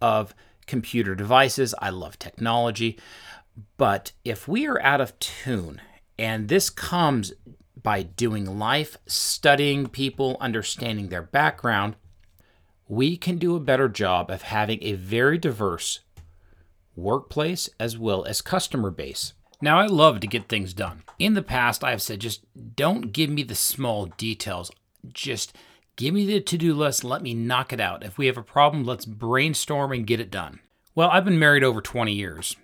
of 0.00 0.34
computer 0.66 1.14
devices. 1.14 1.74
I 1.78 1.90
love 1.90 2.18
technology. 2.18 2.98
But 3.76 4.12
if 4.24 4.48
we 4.48 4.66
are 4.66 4.80
out 4.82 5.00
of 5.00 5.18
tune, 5.18 5.80
and 6.18 6.48
this 6.48 6.70
comes 6.70 7.32
by 7.80 8.02
doing 8.02 8.58
life, 8.58 8.96
studying 9.06 9.88
people, 9.88 10.36
understanding 10.40 11.08
their 11.08 11.22
background, 11.22 11.96
we 12.88 13.16
can 13.16 13.38
do 13.38 13.56
a 13.56 13.60
better 13.60 13.88
job 13.88 14.30
of 14.30 14.42
having 14.42 14.82
a 14.82 14.94
very 14.94 15.38
diverse 15.38 16.00
workplace 16.96 17.68
as 17.78 17.98
well 17.98 18.24
as 18.24 18.40
customer 18.40 18.90
base. 18.90 19.34
Now, 19.60 19.78
I 19.78 19.86
love 19.86 20.20
to 20.20 20.26
get 20.26 20.48
things 20.48 20.74
done. 20.74 21.02
In 21.18 21.34
the 21.34 21.42
past, 21.42 21.82
I 21.82 21.90
have 21.90 22.02
said 22.02 22.20
just 22.20 22.44
don't 22.76 23.12
give 23.12 23.30
me 23.30 23.42
the 23.42 23.54
small 23.54 24.06
details. 24.06 24.70
Just 25.12 25.56
give 25.96 26.14
me 26.14 26.26
the 26.26 26.40
to 26.40 26.58
do 26.58 26.74
list, 26.74 27.04
let 27.04 27.22
me 27.22 27.34
knock 27.34 27.72
it 27.72 27.80
out. 27.80 28.04
If 28.04 28.18
we 28.18 28.26
have 28.26 28.36
a 28.36 28.42
problem, 28.42 28.84
let's 28.84 29.04
brainstorm 29.04 29.92
and 29.92 30.06
get 30.06 30.20
it 30.20 30.30
done. 30.30 30.60
Well, 30.94 31.10
I've 31.10 31.24
been 31.24 31.38
married 31.38 31.64
over 31.64 31.80
20 31.80 32.12
years, 32.12 32.56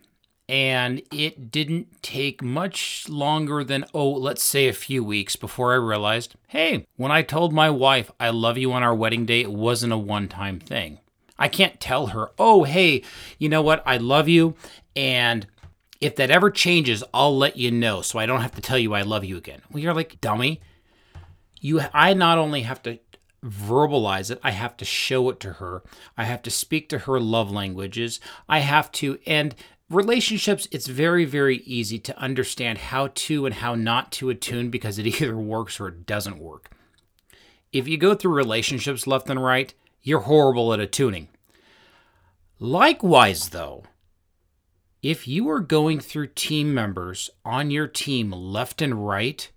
and 0.50 1.00
it 1.12 1.52
didn't 1.52 2.02
take 2.02 2.42
much 2.42 3.08
longer 3.08 3.62
than, 3.62 3.84
oh, 3.94 4.10
let's 4.10 4.42
say 4.42 4.66
a 4.66 4.72
few 4.72 5.04
weeks 5.04 5.36
before 5.36 5.72
I 5.72 5.76
realized 5.76 6.34
hey, 6.48 6.88
when 6.96 7.12
I 7.12 7.22
told 7.22 7.52
my 7.52 7.70
wife 7.70 8.10
I 8.18 8.30
love 8.30 8.58
you 8.58 8.72
on 8.72 8.82
our 8.82 8.94
wedding 8.94 9.24
day, 9.24 9.42
it 9.42 9.52
wasn't 9.52 9.92
a 9.92 9.98
one 9.98 10.26
time 10.26 10.58
thing. 10.58 10.98
I 11.38 11.46
can't 11.46 11.78
tell 11.78 12.08
her, 12.08 12.32
oh, 12.36 12.64
hey, 12.64 13.04
you 13.38 13.48
know 13.48 13.62
what? 13.62 13.80
I 13.86 13.98
love 13.98 14.28
you. 14.28 14.56
And 14.96 15.46
if 16.00 16.16
that 16.16 16.32
ever 16.32 16.50
changes, 16.50 17.04
I'll 17.14 17.38
let 17.38 17.56
you 17.56 17.70
know 17.70 18.02
so 18.02 18.18
I 18.18 18.26
don't 18.26 18.42
have 18.42 18.56
to 18.56 18.60
tell 18.60 18.78
you 18.78 18.92
I 18.92 19.02
love 19.02 19.24
you 19.24 19.36
again. 19.36 19.62
Well, 19.70 19.80
you're 19.80 19.94
like, 19.94 20.20
dummy. 20.20 20.60
You, 21.60 21.82
I 21.94 22.12
not 22.12 22.38
only 22.38 22.62
have 22.62 22.82
to 22.82 22.98
verbalize 23.44 24.32
it, 24.32 24.40
I 24.42 24.50
have 24.50 24.76
to 24.78 24.84
show 24.84 25.30
it 25.30 25.38
to 25.40 25.54
her. 25.54 25.84
I 26.18 26.24
have 26.24 26.42
to 26.42 26.50
speak 26.50 26.88
to 26.88 26.98
her 26.98 27.20
love 27.20 27.52
languages. 27.52 28.18
I 28.48 28.58
have 28.58 28.90
to, 28.92 29.20
and 29.26 29.54
relationships, 29.90 30.68
it's 30.70 30.86
very, 30.86 31.24
very 31.24 31.58
easy 31.58 31.98
to 31.98 32.18
understand 32.18 32.78
how 32.78 33.10
to 33.14 33.44
and 33.44 33.56
how 33.56 33.74
not 33.74 34.12
to 34.12 34.30
attune 34.30 34.70
because 34.70 34.98
it 34.98 35.06
either 35.20 35.36
works 35.36 35.78
or 35.80 35.88
it 35.88 36.06
doesn't 36.06 36.38
work. 36.38 36.70
If 37.72 37.86
you 37.86 37.98
go 37.98 38.14
through 38.14 38.34
relationships 38.34 39.06
left 39.06 39.28
and 39.28 39.42
right, 39.42 39.74
you're 40.02 40.20
horrible 40.20 40.72
at 40.72 40.80
attuning. 40.80 41.28
Likewise, 42.58 43.50
though, 43.50 43.84
if 45.02 45.26
you 45.26 45.48
are 45.48 45.60
going 45.60 46.00
through 46.00 46.28
team 46.28 46.74
members 46.74 47.30
on 47.44 47.70
your 47.70 47.86
team 47.86 48.32
left 48.32 48.82
and 48.82 49.06
right, 49.06 49.50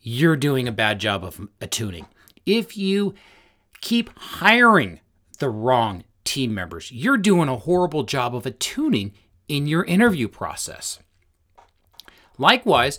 you're 0.00 0.36
doing 0.36 0.68
a 0.68 0.72
bad 0.72 0.98
job 0.98 1.24
of 1.24 1.48
attuning. 1.60 2.06
If 2.44 2.76
you 2.76 3.14
keep 3.80 4.10
hiring 4.16 5.00
the 5.38 5.48
wrong 5.48 6.04
team 6.24 6.52
members, 6.52 6.92
you're 6.92 7.16
doing 7.16 7.48
a 7.48 7.56
horrible 7.56 8.02
job 8.02 8.34
of 8.34 8.44
attuning 8.44 9.12
in 9.48 9.66
your 9.66 9.84
interview 9.84 10.28
process. 10.28 10.98
Likewise, 12.38 12.98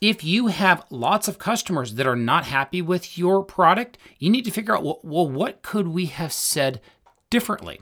if 0.00 0.22
you 0.22 0.48
have 0.48 0.84
lots 0.90 1.26
of 1.26 1.38
customers 1.38 1.94
that 1.94 2.06
are 2.06 2.16
not 2.16 2.44
happy 2.46 2.82
with 2.82 3.16
your 3.16 3.42
product, 3.42 3.98
you 4.18 4.30
need 4.30 4.44
to 4.44 4.50
figure 4.50 4.76
out 4.76 5.04
well, 5.04 5.28
what 5.28 5.62
could 5.62 5.88
we 5.88 6.06
have 6.06 6.32
said 6.32 6.80
differently? 7.30 7.80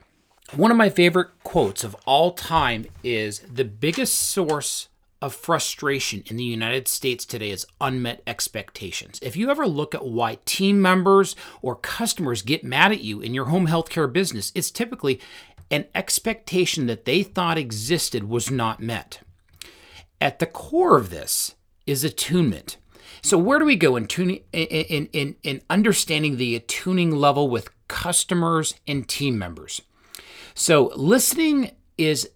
One 0.54 0.70
of 0.70 0.76
my 0.76 0.90
favorite 0.90 1.30
quotes 1.42 1.82
of 1.84 1.96
all 2.06 2.32
time 2.32 2.86
is 3.02 3.40
the 3.40 3.64
biggest 3.64 4.14
source 4.14 4.88
of 5.20 5.34
frustration 5.34 6.22
in 6.26 6.36
the 6.36 6.44
United 6.44 6.86
States 6.86 7.24
today 7.24 7.50
is 7.50 7.66
unmet 7.80 8.22
expectations. 8.26 9.18
If 9.22 9.36
you 9.36 9.50
ever 9.50 9.66
look 9.66 9.94
at 9.94 10.04
why 10.04 10.36
team 10.44 10.82
members 10.82 11.34
or 11.62 11.76
customers 11.76 12.42
get 12.42 12.62
mad 12.62 12.92
at 12.92 13.00
you 13.00 13.22
in 13.22 13.32
your 13.32 13.46
home 13.46 13.66
healthcare 13.66 14.12
business, 14.12 14.52
it's 14.54 14.70
typically 14.70 15.18
an 15.70 15.86
expectation 15.94 16.86
that 16.86 17.04
they 17.04 17.22
thought 17.22 17.58
existed 17.58 18.24
was 18.24 18.50
not 18.50 18.80
met. 18.80 19.20
At 20.20 20.38
the 20.38 20.46
core 20.46 20.96
of 20.96 21.10
this 21.10 21.54
is 21.86 22.04
attunement. 22.04 22.76
So 23.22 23.38
where 23.38 23.58
do 23.58 23.64
we 23.64 23.76
go 23.76 23.96
in 23.96 24.06
tuning 24.06 24.42
in, 24.52 25.06
in, 25.06 25.36
in 25.42 25.62
understanding 25.70 26.36
the 26.36 26.56
attuning 26.56 27.10
level 27.10 27.48
with 27.48 27.70
customers 27.88 28.74
and 28.86 29.08
team 29.08 29.38
members? 29.38 29.80
So 30.54 30.92
listening 30.94 31.72
is 31.96 32.30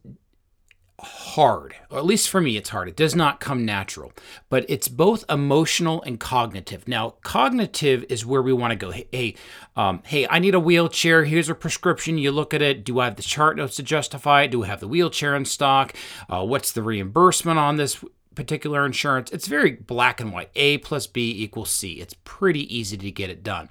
hard, 1.00 1.74
or 1.90 1.98
at 1.98 2.04
least 2.04 2.28
for 2.28 2.40
me, 2.40 2.56
it's 2.56 2.70
hard. 2.70 2.88
It 2.88 2.96
does 2.96 3.14
not 3.14 3.40
come 3.40 3.64
natural, 3.64 4.12
but 4.48 4.64
it's 4.68 4.88
both 4.88 5.24
emotional 5.30 6.02
and 6.02 6.18
cognitive. 6.18 6.88
Now, 6.88 7.14
cognitive 7.22 8.04
is 8.08 8.26
where 8.26 8.42
we 8.42 8.52
want 8.52 8.72
to 8.72 8.76
go. 8.76 8.90
Hey, 8.90 9.34
um, 9.76 10.02
hey, 10.06 10.26
I 10.28 10.38
need 10.38 10.54
a 10.54 10.60
wheelchair. 10.60 11.24
Here's 11.24 11.48
a 11.48 11.54
prescription. 11.54 12.18
You 12.18 12.32
look 12.32 12.52
at 12.52 12.62
it. 12.62 12.84
Do 12.84 12.98
I 12.98 13.06
have 13.06 13.16
the 13.16 13.22
chart 13.22 13.56
notes 13.56 13.76
to 13.76 13.82
justify 13.82 14.42
it? 14.42 14.50
Do 14.50 14.64
I 14.64 14.66
have 14.66 14.80
the 14.80 14.88
wheelchair 14.88 15.36
in 15.36 15.44
stock? 15.44 15.94
Uh, 16.28 16.44
what's 16.44 16.72
the 16.72 16.82
reimbursement 16.82 17.58
on 17.58 17.76
this? 17.76 18.02
particular 18.34 18.86
insurance, 18.86 19.32
it's 19.32 19.48
very 19.48 19.72
black 19.72 20.20
and 20.20 20.32
white. 20.32 20.48
A 20.54 20.78
plus 20.78 21.08
B 21.08 21.42
equals 21.42 21.70
C. 21.70 21.94
It's 21.94 22.14
pretty 22.22 22.72
easy 22.72 22.96
to 22.96 23.10
get 23.10 23.30
it 23.30 23.42
done. 23.42 23.68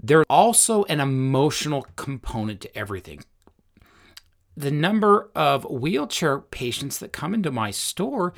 There's 0.00 0.26
also 0.28 0.84
an 0.84 1.00
emotional 1.00 1.86
component 1.96 2.60
to 2.60 2.78
everything. 2.78 3.24
The 4.58 4.72
number 4.72 5.30
of 5.36 5.64
wheelchair 5.70 6.40
patients 6.40 6.98
that 6.98 7.12
come 7.12 7.32
into 7.32 7.52
my 7.52 7.70
store, 7.70 8.34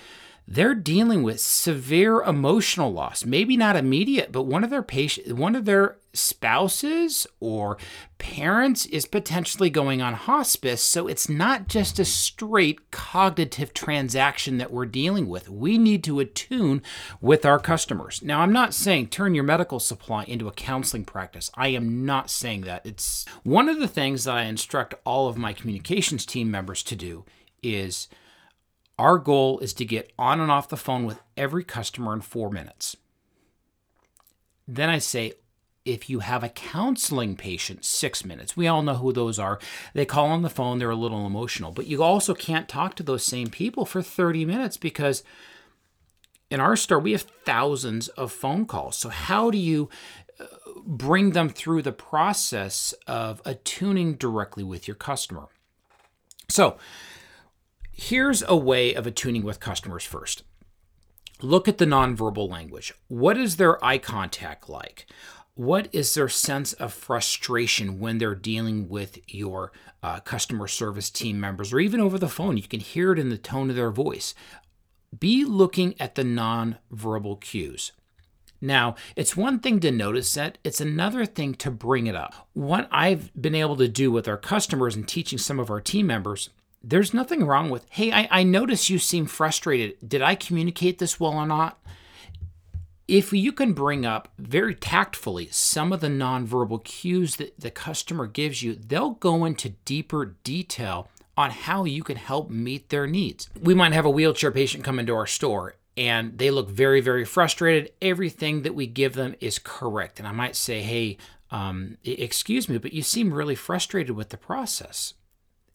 they're 0.46 0.74
dealing 0.74 1.22
with 1.22 1.40
severe 1.40 2.22
emotional 2.22 2.92
loss. 2.92 3.24
Maybe 3.24 3.56
not 3.56 3.76
immediate, 3.76 4.32
but 4.32 4.42
one 4.42 4.64
of 4.64 4.70
their 4.70 4.82
patient, 4.82 5.36
one 5.36 5.54
of 5.54 5.64
their 5.64 5.96
spouses 6.12 7.26
or 7.38 7.78
parents 8.18 8.84
is 8.86 9.06
potentially 9.06 9.70
going 9.70 10.02
on 10.02 10.14
hospice. 10.14 10.82
So 10.82 11.06
it's 11.06 11.28
not 11.28 11.68
just 11.68 11.98
a 11.98 12.04
straight 12.04 12.90
cognitive 12.90 13.72
transaction 13.72 14.58
that 14.58 14.72
we're 14.72 14.86
dealing 14.86 15.28
with. 15.28 15.48
We 15.48 15.78
need 15.78 16.02
to 16.04 16.20
attune 16.20 16.82
with 17.20 17.46
our 17.46 17.58
customers. 17.58 18.20
Now, 18.22 18.40
I'm 18.40 18.52
not 18.52 18.74
saying 18.74 19.08
turn 19.08 19.34
your 19.34 19.44
medical 19.44 19.78
supply 19.78 20.24
into 20.24 20.48
a 20.48 20.52
counseling 20.52 21.04
practice. 21.04 21.50
I 21.54 21.68
am 21.68 22.04
not 22.04 22.28
saying 22.28 22.62
that. 22.62 22.84
It's 22.84 23.24
one 23.44 23.68
of 23.68 23.78
the 23.78 23.88
things 23.88 24.24
that 24.24 24.36
I 24.36 24.42
instruct 24.42 24.94
all 25.04 25.28
of 25.28 25.38
my 25.38 25.52
communications 25.52 26.26
team 26.26 26.50
members 26.50 26.82
to 26.84 26.96
do 26.96 27.24
is 27.62 28.08
our 29.00 29.16
goal 29.16 29.58
is 29.60 29.72
to 29.72 29.84
get 29.86 30.12
on 30.18 30.40
and 30.40 30.50
off 30.50 30.68
the 30.68 30.76
phone 30.76 31.06
with 31.06 31.22
every 31.34 31.64
customer 31.64 32.12
in 32.12 32.20
four 32.20 32.50
minutes. 32.50 32.98
Then 34.68 34.90
I 34.90 34.98
say, 34.98 35.32
if 35.86 36.10
you 36.10 36.18
have 36.20 36.44
a 36.44 36.50
counseling 36.50 37.34
patient, 37.34 37.86
six 37.86 38.26
minutes. 38.26 38.58
We 38.58 38.68
all 38.68 38.82
know 38.82 38.96
who 38.96 39.14
those 39.14 39.38
are. 39.38 39.58
They 39.94 40.04
call 40.04 40.26
on 40.26 40.42
the 40.42 40.50
phone, 40.50 40.78
they're 40.78 40.90
a 40.90 40.96
little 40.96 41.26
emotional, 41.26 41.72
but 41.72 41.86
you 41.86 42.02
also 42.02 42.34
can't 42.34 42.68
talk 42.68 42.94
to 42.96 43.02
those 43.02 43.24
same 43.24 43.48
people 43.48 43.86
for 43.86 44.02
30 44.02 44.44
minutes 44.44 44.76
because 44.76 45.24
in 46.50 46.60
our 46.60 46.76
store, 46.76 46.98
we 46.98 47.12
have 47.12 47.22
thousands 47.46 48.08
of 48.08 48.30
phone 48.30 48.66
calls. 48.66 48.98
So, 48.98 49.08
how 49.08 49.50
do 49.50 49.56
you 49.56 49.88
uh, 50.38 50.44
bring 50.84 51.30
them 51.30 51.48
through 51.48 51.82
the 51.82 51.92
process 51.92 52.92
of 53.06 53.40
attuning 53.46 54.16
directly 54.16 54.62
with 54.62 54.86
your 54.86 54.96
customer? 54.96 55.46
So, 56.50 56.76
here's 57.92 58.42
a 58.46 58.56
way 58.56 58.94
of 58.94 59.06
attuning 59.06 59.42
with 59.42 59.60
customers 59.60 60.04
first. 60.04 60.42
Look 61.42 61.68
at 61.68 61.78
the 61.78 61.86
nonverbal 61.86 62.50
language. 62.50 62.92
What 63.08 63.38
is 63.38 63.56
their 63.56 63.82
eye 63.84 63.98
contact 63.98 64.68
like? 64.68 65.06
what 65.60 65.88
is 65.92 66.14
their 66.14 66.28
sense 66.28 66.72
of 66.72 66.90
frustration 66.90 68.00
when 68.00 68.16
they're 68.16 68.34
dealing 68.34 68.88
with 68.88 69.18
your 69.28 69.72
uh, 70.02 70.18
customer 70.20 70.66
service 70.66 71.10
team 71.10 71.38
members 71.38 71.70
or 71.70 71.80
even 71.80 72.00
over 72.00 72.18
the 72.18 72.30
phone? 72.30 72.56
You 72.56 72.62
can 72.62 72.80
hear 72.80 73.12
it 73.12 73.18
in 73.18 73.28
the 73.28 73.36
tone 73.36 73.68
of 73.68 73.76
their 73.76 73.90
voice. 73.90 74.34
Be 75.18 75.44
looking 75.44 76.00
at 76.00 76.14
the 76.14 76.22
nonverbal 76.22 77.42
cues. 77.42 77.92
Now, 78.62 78.94
it's 79.16 79.36
one 79.36 79.58
thing 79.58 79.80
to 79.80 79.90
notice 79.90 80.32
that, 80.32 80.56
it's 80.64 80.80
another 80.80 81.26
thing 81.26 81.52
to 81.56 81.70
bring 81.70 82.06
it 82.06 82.14
up. 82.14 82.48
What 82.54 82.88
I've 82.90 83.30
been 83.38 83.54
able 83.54 83.76
to 83.76 83.88
do 83.88 84.10
with 84.10 84.28
our 84.28 84.38
customers 84.38 84.96
and 84.96 85.06
teaching 85.06 85.38
some 85.38 85.60
of 85.60 85.70
our 85.70 85.80
team 85.82 86.06
members, 86.06 86.48
there's 86.82 87.14
nothing 87.14 87.44
wrong 87.44 87.70
with, 87.70 87.86
hey, 87.90 88.12
I, 88.12 88.28
I 88.30 88.42
notice 88.42 88.90
you 88.90 88.98
seem 88.98 89.26
frustrated. 89.26 89.96
Did 90.06 90.22
I 90.22 90.34
communicate 90.34 90.98
this 90.98 91.20
well 91.20 91.34
or 91.34 91.46
not? 91.46 91.80
if 93.10 93.32
you 93.32 93.50
can 93.50 93.72
bring 93.72 94.06
up 94.06 94.28
very 94.38 94.72
tactfully 94.72 95.48
some 95.50 95.92
of 95.92 95.98
the 95.98 96.06
nonverbal 96.06 96.84
cues 96.84 97.36
that 97.36 97.58
the 97.58 97.70
customer 97.70 98.28
gives 98.28 98.62
you, 98.62 98.76
they'll 98.76 99.10
go 99.10 99.44
into 99.44 99.70
deeper 99.84 100.36
detail 100.44 101.08
on 101.36 101.50
how 101.50 101.82
you 101.82 102.04
can 102.04 102.16
help 102.16 102.50
meet 102.50 102.88
their 102.88 103.08
needs. 103.08 103.48
We 103.60 103.74
might 103.74 103.92
have 103.92 104.04
a 104.04 104.10
wheelchair 104.10 104.52
patient 104.52 104.84
come 104.84 105.00
into 105.00 105.12
our 105.12 105.26
store 105.26 105.74
and 105.96 106.38
they 106.38 106.52
look 106.52 106.70
very, 106.70 107.00
very 107.00 107.24
frustrated. 107.24 107.90
Everything 108.00 108.62
that 108.62 108.76
we 108.76 108.86
give 108.86 109.14
them 109.14 109.34
is 109.40 109.58
correct. 109.58 110.20
And 110.20 110.28
I 110.28 110.32
might 110.32 110.54
say, 110.54 110.80
hey, 110.80 111.16
um, 111.50 111.98
excuse 112.04 112.68
me, 112.68 112.78
but 112.78 112.92
you 112.92 113.02
seem 113.02 113.34
really 113.34 113.56
frustrated 113.56 114.14
with 114.14 114.28
the 114.28 114.36
process. 114.36 115.14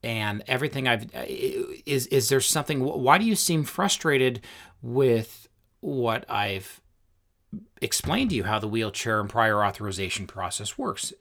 And 0.06 0.44
everything 0.48 0.88
I've 0.88 1.14
uh, 1.16 1.26
is 1.28 2.06
is 2.08 2.30
there 2.30 2.40
something 2.40 2.80
why 2.80 3.18
do 3.18 3.26
you 3.26 3.36
seem 3.36 3.64
frustrated 3.64 4.42
with 4.82 5.50
what 5.82 6.30
I've 6.30 6.80
explained 7.82 8.30
to 8.30 8.36
you 8.36 8.44
how 8.44 8.60
the 8.60 8.68
wheelchair 8.68 9.20
and 9.20 9.30
prior 9.30 9.66
authorization 9.66 10.28
process 10.28 10.78
works? 10.78 11.12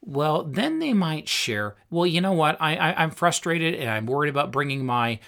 Well 0.00 0.44
then 0.44 0.78
they 0.78 0.92
might 0.92 1.28
share 1.28 1.74
well 1.90 2.06
you 2.06 2.20
know 2.20 2.32
what? 2.32 2.56
I, 2.60 2.76
I 2.76 3.02
am 3.02 3.10
frustrated 3.10 3.74
and 3.74 3.90
i'm 3.90 4.06
worried 4.06 4.30
about 4.30 4.52
bringing 4.52 4.86
my 4.86 5.18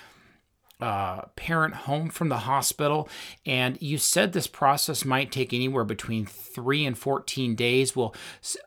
uh, 0.81 1.23
parent 1.37 1.75
home 1.75 2.11
from 2.11 2.29
the 2.29 2.39
hospital, 2.39 3.09
and 3.45 3.81
you 3.81 3.99
said 3.99 4.33
this 4.33 4.47
process 4.47 5.05
might 5.05 5.33
take 5.33 5.53
anywhere 5.53 5.85
between 5.85 6.27
three 6.27 6.85
and 6.85 6.97
14 6.97 7.55
days. 7.55 7.95
Well, 7.95 8.15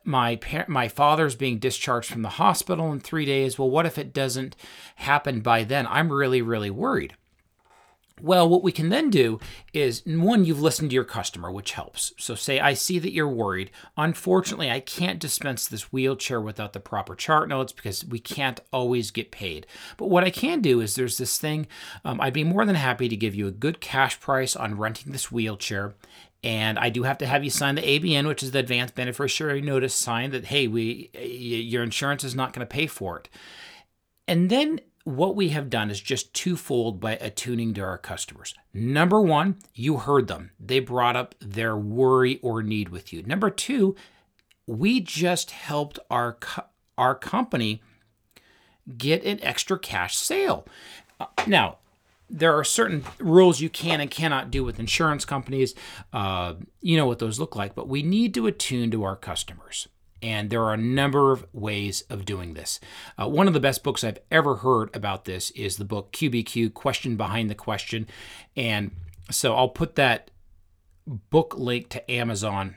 my 0.04 0.36
par- 0.36 0.66
my 0.68 0.88
father's 0.88 1.34
being 1.34 1.58
discharged 1.58 2.10
from 2.10 2.22
the 2.22 2.30
hospital 2.30 2.92
in 2.92 3.00
three 3.00 3.24
days. 3.24 3.58
Well, 3.58 3.70
what 3.70 3.86
if 3.86 3.98
it 3.98 4.12
doesn't 4.12 4.56
happen 4.96 5.40
by 5.40 5.64
then? 5.64 5.86
I'm 5.88 6.12
really, 6.12 6.42
really 6.42 6.70
worried. 6.70 7.14
Well, 8.22 8.48
what 8.48 8.62
we 8.62 8.70
can 8.70 8.90
then 8.90 9.10
do 9.10 9.40
is 9.72 10.02
one, 10.06 10.44
you've 10.44 10.60
listened 10.60 10.90
to 10.90 10.94
your 10.94 11.04
customer, 11.04 11.50
which 11.50 11.72
helps. 11.72 12.12
So, 12.16 12.36
say, 12.36 12.60
I 12.60 12.72
see 12.72 13.00
that 13.00 13.12
you're 13.12 13.28
worried. 13.28 13.72
Unfortunately, 13.96 14.70
I 14.70 14.78
can't 14.78 15.18
dispense 15.18 15.66
this 15.66 15.92
wheelchair 15.92 16.40
without 16.40 16.74
the 16.74 16.80
proper 16.80 17.16
chart 17.16 17.48
notes 17.48 17.72
because 17.72 18.04
we 18.04 18.20
can't 18.20 18.60
always 18.72 19.10
get 19.10 19.32
paid. 19.32 19.66
But 19.96 20.10
what 20.10 20.22
I 20.22 20.30
can 20.30 20.60
do 20.60 20.80
is 20.80 20.94
there's 20.94 21.18
this 21.18 21.38
thing, 21.38 21.66
um, 22.04 22.20
I'd 22.20 22.32
be 22.32 22.44
more 22.44 22.64
than 22.64 22.76
happy 22.76 23.08
to 23.08 23.16
give 23.16 23.34
you 23.34 23.48
a 23.48 23.52
good 23.52 23.80
cash 23.80 24.20
price 24.20 24.54
on 24.54 24.78
renting 24.78 25.10
this 25.10 25.32
wheelchair. 25.32 25.94
And 26.44 26.78
I 26.78 26.90
do 26.90 27.02
have 27.02 27.18
to 27.18 27.26
have 27.26 27.42
you 27.42 27.50
sign 27.50 27.74
the 27.74 27.82
ABN, 27.82 28.28
which 28.28 28.42
is 28.42 28.52
the 28.52 28.58
advanced 28.60 28.94
beneficiary 28.94 29.60
notice 29.60 29.94
sign 29.94 30.30
that, 30.30 30.44
hey, 30.44 30.68
we 30.68 31.10
your 31.14 31.82
insurance 31.82 32.22
is 32.22 32.34
not 32.34 32.52
going 32.52 32.64
to 32.64 32.72
pay 32.72 32.86
for 32.86 33.18
it. 33.18 33.28
And 34.28 34.50
then 34.50 34.80
what 35.04 35.36
we 35.36 35.50
have 35.50 35.68
done 35.68 35.90
is 35.90 36.00
just 36.00 36.32
twofold 36.34 36.98
by 36.98 37.12
attuning 37.16 37.74
to 37.74 37.82
our 37.82 37.98
customers. 37.98 38.54
Number 38.72 39.20
one, 39.20 39.58
you 39.74 39.98
heard 39.98 40.28
them. 40.28 40.50
They 40.58 40.80
brought 40.80 41.14
up 41.14 41.34
their 41.40 41.76
worry 41.76 42.40
or 42.42 42.62
need 42.62 42.88
with 42.88 43.12
you. 43.12 43.22
Number 43.22 43.50
two, 43.50 43.94
we 44.66 45.00
just 45.00 45.50
helped 45.50 45.98
our 46.10 46.38
our 46.96 47.14
company 47.14 47.82
get 48.96 49.24
an 49.24 49.42
extra 49.42 49.78
cash 49.78 50.16
sale. 50.16 50.66
Uh, 51.20 51.26
now, 51.46 51.78
there 52.30 52.56
are 52.56 52.64
certain 52.64 53.04
rules 53.18 53.60
you 53.60 53.68
can 53.68 54.00
and 54.00 54.10
cannot 54.10 54.50
do 54.50 54.64
with 54.64 54.78
insurance 54.78 55.24
companies. 55.24 55.74
Uh, 56.12 56.54
you 56.80 56.96
know 56.96 57.06
what 57.06 57.18
those 57.18 57.38
look 57.38 57.54
like, 57.54 57.74
but 57.74 57.88
we 57.88 58.02
need 58.02 58.32
to 58.34 58.46
attune 58.46 58.90
to 58.90 59.04
our 59.04 59.16
customers. 59.16 59.88
And 60.24 60.48
there 60.48 60.62
are 60.62 60.72
a 60.72 60.78
number 60.78 61.32
of 61.32 61.46
ways 61.52 62.02
of 62.08 62.24
doing 62.24 62.54
this. 62.54 62.80
Uh, 63.20 63.28
one 63.28 63.46
of 63.46 63.52
the 63.52 63.60
best 63.60 63.82
books 63.82 64.02
I've 64.02 64.20
ever 64.30 64.56
heard 64.56 64.88
about 64.96 65.26
this 65.26 65.50
is 65.50 65.76
the 65.76 65.84
book 65.84 66.12
QBQ 66.12 66.72
Question 66.72 67.16
Behind 67.16 67.50
the 67.50 67.54
Question. 67.54 68.06
And 68.56 68.92
so 69.30 69.54
I'll 69.54 69.68
put 69.68 69.96
that 69.96 70.30
book 71.06 71.54
link 71.58 71.90
to 71.90 72.10
Amazon 72.10 72.76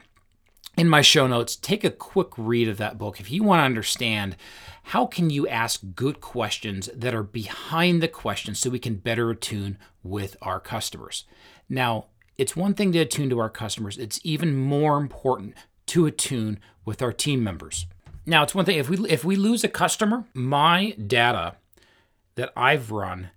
in 0.78 0.90
my 0.90 1.00
show 1.00 1.26
notes. 1.26 1.56
Take 1.56 1.86
a 1.86 1.90
quick 1.90 2.32
read 2.36 2.68
of 2.68 2.78
that 2.80 2.98
book 2.98 3.22
if 3.22 3.32
you 3.32 3.44
want 3.44 3.62
to 3.62 3.64
understand 3.64 4.36
how 4.84 5.06
can 5.06 5.30
you 5.30 5.48
ask 5.48 5.80
good 5.96 6.20
questions 6.20 6.90
that 6.94 7.16
are 7.16 7.24
behind 7.24 8.04
the 8.04 8.10
question 8.10 8.56
so 8.56 8.70
we 8.70 8.78
can 8.78 8.96
better 8.96 9.30
attune 9.30 9.78
with 10.04 10.36
our 10.42 10.60
customers. 10.60 11.24
Now, 11.70 12.08
it's 12.38 12.58
one 12.58 12.74
thing 12.74 12.92
to 12.92 13.00
attune 13.00 13.30
to 13.30 13.40
our 13.40 13.50
customers, 13.50 13.98
it's 13.98 14.20
even 14.26 14.54
more 14.54 14.98
important 14.98 15.56
to 15.88 16.06
attune 16.06 16.60
with 16.86 17.02
our 17.02 17.12
team 17.12 17.44
members. 17.44 17.86
Now, 18.26 18.44
it's 18.44 18.56
one 18.56 18.66
thing 18.66 18.78
if 18.78 18.90
we 18.90 18.98
if 19.10 19.24
we 19.24 19.36
lose 19.36 19.64
a 19.64 19.70
customer, 19.70 20.26
my 20.34 20.92
data 20.92 21.56
that 22.36 22.52
I've 22.56 22.92
run, 22.92 23.30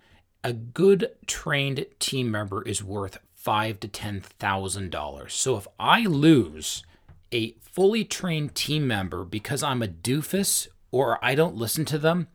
a 0.43 0.53
good 0.53 1.13
trained 1.27 1.87
team 1.99 2.31
member 2.31 2.63
is 2.63 2.83
worth 2.83 3.19
five 3.35 3.81
to 3.81 3.89
ten 3.89 4.21
thousand 4.21 4.91
dollars. 4.91 5.35
So 5.35 5.57
if 5.57 5.67
I 5.79 6.03
lose 6.03 6.85
a 7.33 7.53
fully 7.61 8.05
trained 8.05 8.55
team 8.55 8.87
member 8.87 9.25
because 9.25 9.63
I'm 9.63 9.83
a 9.83 9.89
doofus 9.89 10.69
or 10.91 11.25
I 11.25 11.35
don't 11.35 11.57
listen 11.57 11.85
to 11.87 11.99
them, 11.99 12.27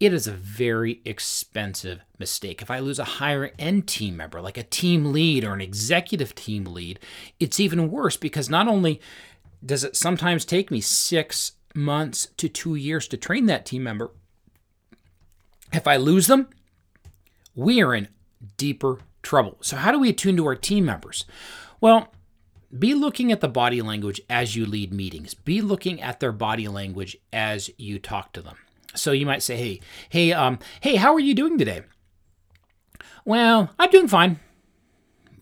it 0.00 0.12
is 0.12 0.26
a 0.26 0.32
very 0.32 1.00
expensive 1.04 2.00
mistake. 2.18 2.60
If 2.62 2.70
I 2.70 2.80
lose 2.80 2.98
a 2.98 3.04
higher 3.04 3.52
end 3.58 3.86
team 3.86 4.16
member, 4.16 4.40
like 4.40 4.58
a 4.58 4.64
team 4.64 5.12
lead 5.12 5.44
or 5.44 5.52
an 5.52 5.60
executive 5.60 6.34
team 6.34 6.64
lead, 6.64 6.98
it's 7.38 7.60
even 7.60 7.90
worse 7.90 8.16
because 8.16 8.50
not 8.50 8.66
only 8.66 9.00
does 9.64 9.84
it 9.84 9.96
sometimes 9.96 10.44
take 10.44 10.70
me 10.70 10.80
six 10.80 11.52
months 11.74 12.28
to 12.36 12.48
two 12.48 12.74
years 12.74 13.08
to 13.08 13.16
train 13.16 13.46
that 13.46 13.66
team 13.66 13.82
member? 13.82 14.10
If 15.72 15.86
I 15.86 15.96
lose 15.96 16.26
them, 16.26 16.48
we 17.54 17.82
are 17.82 17.94
in 17.94 18.08
deeper 18.56 18.98
trouble. 19.22 19.56
So, 19.60 19.76
how 19.76 19.92
do 19.92 19.98
we 19.98 20.10
attune 20.10 20.36
to 20.36 20.46
our 20.46 20.56
team 20.56 20.84
members? 20.84 21.24
Well, 21.80 22.12
be 22.76 22.94
looking 22.94 23.30
at 23.30 23.40
the 23.40 23.48
body 23.48 23.82
language 23.82 24.20
as 24.30 24.56
you 24.56 24.66
lead 24.66 24.92
meetings. 24.92 25.34
Be 25.34 25.60
looking 25.60 26.00
at 26.00 26.20
their 26.20 26.32
body 26.32 26.68
language 26.68 27.16
as 27.32 27.70
you 27.76 27.98
talk 27.98 28.32
to 28.32 28.42
them. 28.42 28.56
So 28.94 29.12
you 29.12 29.26
might 29.26 29.42
say, 29.42 29.56
"Hey, 29.56 29.80
hey, 30.08 30.32
um, 30.32 30.58
hey, 30.80 30.96
how 30.96 31.14
are 31.14 31.20
you 31.20 31.34
doing 31.34 31.58
today?" 31.58 31.82
Well, 33.24 33.70
I'm 33.78 33.90
doing 33.90 34.08
fine. 34.08 34.40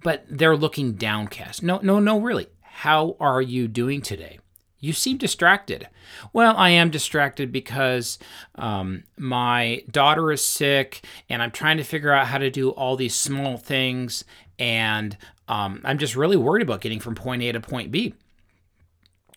But 0.03 0.25
they're 0.31 0.57
looking 0.57 0.95
downcast. 0.95 1.63
No, 1.63 1.79
no, 1.83 2.01
no, 2.01 2.19
really. 2.19 2.47
How 2.81 3.15
are 3.21 3.43
you 3.43 3.69
doing 3.69 4.01
today? 4.01 4.39
You 4.79 4.95
seem 4.95 5.19
distracted. 5.19 5.87
Well, 6.33 6.57
I 6.57 6.71
am 6.71 6.89
distracted 6.89 7.53
because 7.53 8.19
um, 8.55 9.05
my 9.19 9.83
daughter 9.91 10.33
is 10.33 10.43
sick 10.43 11.05
and 11.29 11.43
I'm 11.43 11.51
trying 11.51 11.77
to 11.77 11.85
figure 11.85 12.11
out 12.11 12.29
how 12.29 12.39
to 12.39 12.51
do 12.51 12.71
all 12.71 12.97
these 12.97 13.15
small 13.15 13.59
things. 13.59 14.25
And 14.59 15.19
um, 15.47 15.83
I'm 15.85 15.99
just 15.99 16.17
really 16.17 16.39
worried 16.39 16.63
about 16.63 16.81
getting 16.81 17.01
from 17.01 17.15
point 17.15 17.43
A 17.43 17.53
to 17.53 17.61
point 17.61 17.91
B. 17.91 18.15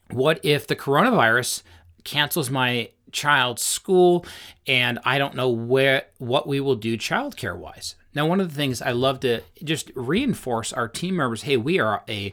What 0.09 0.39
if 0.41 0.65
the 0.65 0.77
coronavirus 0.77 1.63
cancels 2.05 2.49
my 2.49 2.91
child's 3.11 3.61
school 3.61 4.25
and 4.67 4.99
I 5.03 5.17
don't 5.17 5.35
know 5.35 5.49
where 5.49 6.05
what 6.17 6.47
we 6.47 6.61
will 6.61 6.75
do 6.75 6.97
childcare 6.97 7.57
wise? 7.57 7.95
Now, 8.15 8.25
one 8.25 8.39
of 8.39 8.47
the 8.47 8.55
things 8.55 8.81
I 8.81 8.91
love 8.91 9.19
to 9.21 9.41
just 9.61 9.91
reinforce 9.95 10.71
our 10.71 10.87
team 10.87 11.17
members 11.17 11.41
hey, 11.41 11.57
we 11.57 11.77
are 11.81 12.03
a 12.07 12.31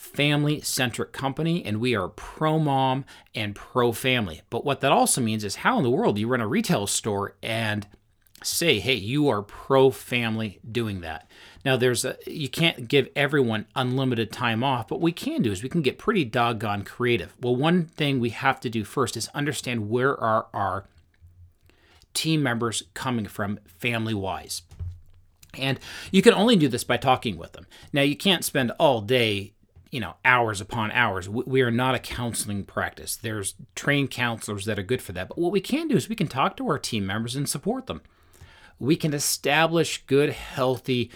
family 0.00 0.62
centric 0.62 1.12
company 1.12 1.62
and 1.62 1.78
we 1.78 1.94
are 1.94 2.08
pro 2.08 2.58
mom 2.58 3.04
and 3.34 3.54
pro 3.54 3.92
family. 3.92 4.40
But 4.48 4.64
what 4.64 4.80
that 4.80 4.90
also 4.90 5.20
means 5.20 5.44
is 5.44 5.56
how 5.56 5.76
in 5.76 5.84
the 5.84 5.90
world 5.90 6.14
do 6.14 6.22
you 6.22 6.26
run 6.26 6.40
a 6.40 6.48
retail 6.48 6.86
store 6.86 7.36
and 7.42 7.86
say, 8.42 8.80
hey, 8.80 8.94
you 8.94 9.28
are 9.28 9.42
pro 9.42 9.90
family 9.90 10.58
doing 10.68 11.02
that? 11.02 11.30
Now, 11.66 11.76
there's 11.76 12.06
a, 12.06 12.16
you 12.26 12.48
can't 12.48 12.88
give 12.88 13.10
everyone 13.14 13.66
unlimited 13.76 14.32
time 14.32 14.64
off, 14.64 14.88
but 14.88 15.02
we 15.02 15.12
can 15.12 15.42
do 15.42 15.52
is 15.52 15.62
we 15.62 15.68
can 15.68 15.82
get 15.82 15.98
pretty 15.98 16.24
doggone 16.24 16.82
creative. 16.82 17.34
Well, 17.38 17.54
one 17.54 17.84
thing 17.84 18.18
we 18.20 18.30
have 18.30 18.58
to 18.60 18.70
do 18.70 18.84
first 18.84 19.18
is 19.18 19.28
understand 19.34 19.90
where 19.90 20.18
are 20.18 20.46
our 20.54 20.86
team 22.14 22.42
members 22.42 22.84
coming 22.94 23.26
from 23.26 23.60
family 23.66 24.14
wise. 24.14 24.62
And 25.58 25.78
you 26.10 26.22
can 26.22 26.32
only 26.32 26.56
do 26.56 26.68
this 26.68 26.84
by 26.84 26.96
talking 26.96 27.36
with 27.36 27.52
them. 27.52 27.66
Now, 27.92 28.00
you 28.00 28.16
can't 28.16 28.46
spend 28.46 28.72
all 28.78 29.02
day 29.02 29.52
you 29.90 30.00
know 30.00 30.14
hours 30.24 30.60
upon 30.60 30.92
hours. 30.92 31.28
We 31.28 31.62
are 31.62 31.70
not 31.70 31.94
a 31.94 31.98
counseling 31.98 32.64
practice. 32.64 33.16
There's 33.16 33.54
trained 33.74 34.10
counselors 34.10 34.64
that 34.64 34.78
are 34.78 34.84
good 34.84 35.02
for 35.02 35.12
that. 35.12 35.28
But 35.28 35.38
what 35.38 35.52
we 35.52 35.60
can 35.60 35.88
do 35.88 35.96
is 35.96 36.08
we 36.08 36.16
can 36.16 36.28
talk 36.28 36.56
to 36.56 36.68
our 36.68 36.78
team 36.78 37.06
members 37.06 37.36
and 37.36 37.48
support 37.48 37.86
them. 37.86 38.02
We 38.78 38.96
can 38.96 39.12
establish 39.12 40.04
good 40.06 40.30
healthy 40.30 41.10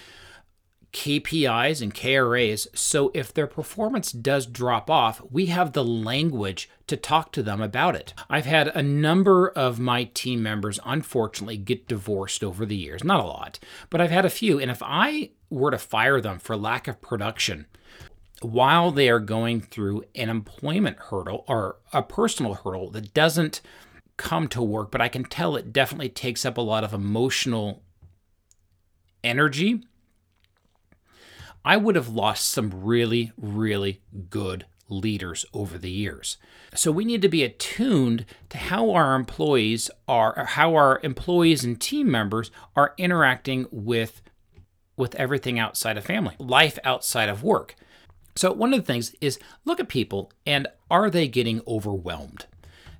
KPIs 0.93 1.83
and 1.83 1.93
KRAs 1.93 2.69
so 2.73 3.11
if 3.15 3.35
their 3.35 3.49
performance 3.49 4.13
does 4.13 4.47
drop 4.47 4.89
off 4.89 5.21
we 5.29 5.47
have 5.47 5.73
the 5.73 5.83
language 5.83 6.71
to 6.87 6.97
talk 6.97 7.33
to 7.33 7.43
them 7.43 7.61
about 7.61 7.97
it. 7.97 8.15
I've 8.31 8.47
had 8.47 8.69
a 8.69 8.83
number 8.83 9.49
of 9.49 9.81
my 9.81 10.05
team 10.05 10.41
members 10.41 10.79
unfortunately 10.87 11.57
get 11.57 11.89
divorced 11.89 12.45
over 12.45 12.65
the 12.65 12.77
years. 12.77 13.03
Not 13.03 13.19
a 13.19 13.27
lot 13.27 13.59
but 13.91 14.01
i've 14.01 14.13
had 14.13 14.25
a 14.25 14.31
few. 14.31 14.61
And 14.61 14.71
if 14.71 14.83
i 14.85 15.31
were 15.51 15.73
to 15.73 15.79
fire 15.79 16.21
them 16.21 16.39
for 16.39 16.57
lack 16.57 16.87
of 16.87 17.03
production 17.03 17.67
while 18.45 18.91
they 18.91 19.09
are 19.09 19.21
going 19.21 19.61
through 19.61 20.05
an 20.15 20.29
employment 20.29 20.99
hurdle 20.99 21.45
or 21.49 21.77
a 21.93 22.03
personal 22.03 22.55
hurdle 22.55 22.91
that 22.91 23.15
doesn't 23.15 23.61
come 24.17 24.49
to 24.49 24.63
work, 24.63 24.91
but 24.91 25.01
I 25.01 25.09
can 25.09 25.25
tell 25.25 25.57
it 25.57 25.73
definitely 25.73 26.09
takes 26.09 26.45
up 26.45 26.57
a 26.57 26.63
lot 26.63 26.85
of 26.85 26.93
emotional 26.93 27.83
energy. 29.23 29.83
I 31.65 31.77
would 31.77 31.97
have 31.97 32.09
lost 32.09 32.49
some 32.49 32.85
really, 32.85 33.33
really 33.37 34.03
good 34.29 34.67
leaders 34.89 35.47
over 35.55 35.79
the 35.79 35.91
years. 35.91 36.37
So 36.75 36.93
we 36.93 37.05
need 37.05 37.23
to 37.23 37.29
be 37.29 37.43
attuned 37.43 38.27
to 38.51 38.59
how 38.59 38.91
our 38.91 39.15
employees 39.15 39.91
are 40.07 40.45
how 40.45 40.75
our 40.75 41.01
employees 41.03 41.65
and 41.65 41.81
team 41.81 42.11
members 42.11 42.51
are 42.77 42.95
interacting 42.99 43.67
with 43.71 44.21
with 44.97 45.15
everything 45.15 45.59
outside 45.59 45.97
of 45.97 46.05
family, 46.05 46.37
life 46.39 46.79
outside 46.85 47.29
of 47.29 47.43
work. 47.43 47.75
So, 48.37 48.53
one 48.53 48.75
of 48.75 48.81
the 48.81 48.87
things 48.87 49.15
is 49.21 49.39
look 49.65 49.81
at 49.81 49.89
people 49.89 50.33
and 50.47 50.67
are 50.91 51.11
they 51.11 51.29
getting 51.29 51.61
overwhelmed? 51.67 52.47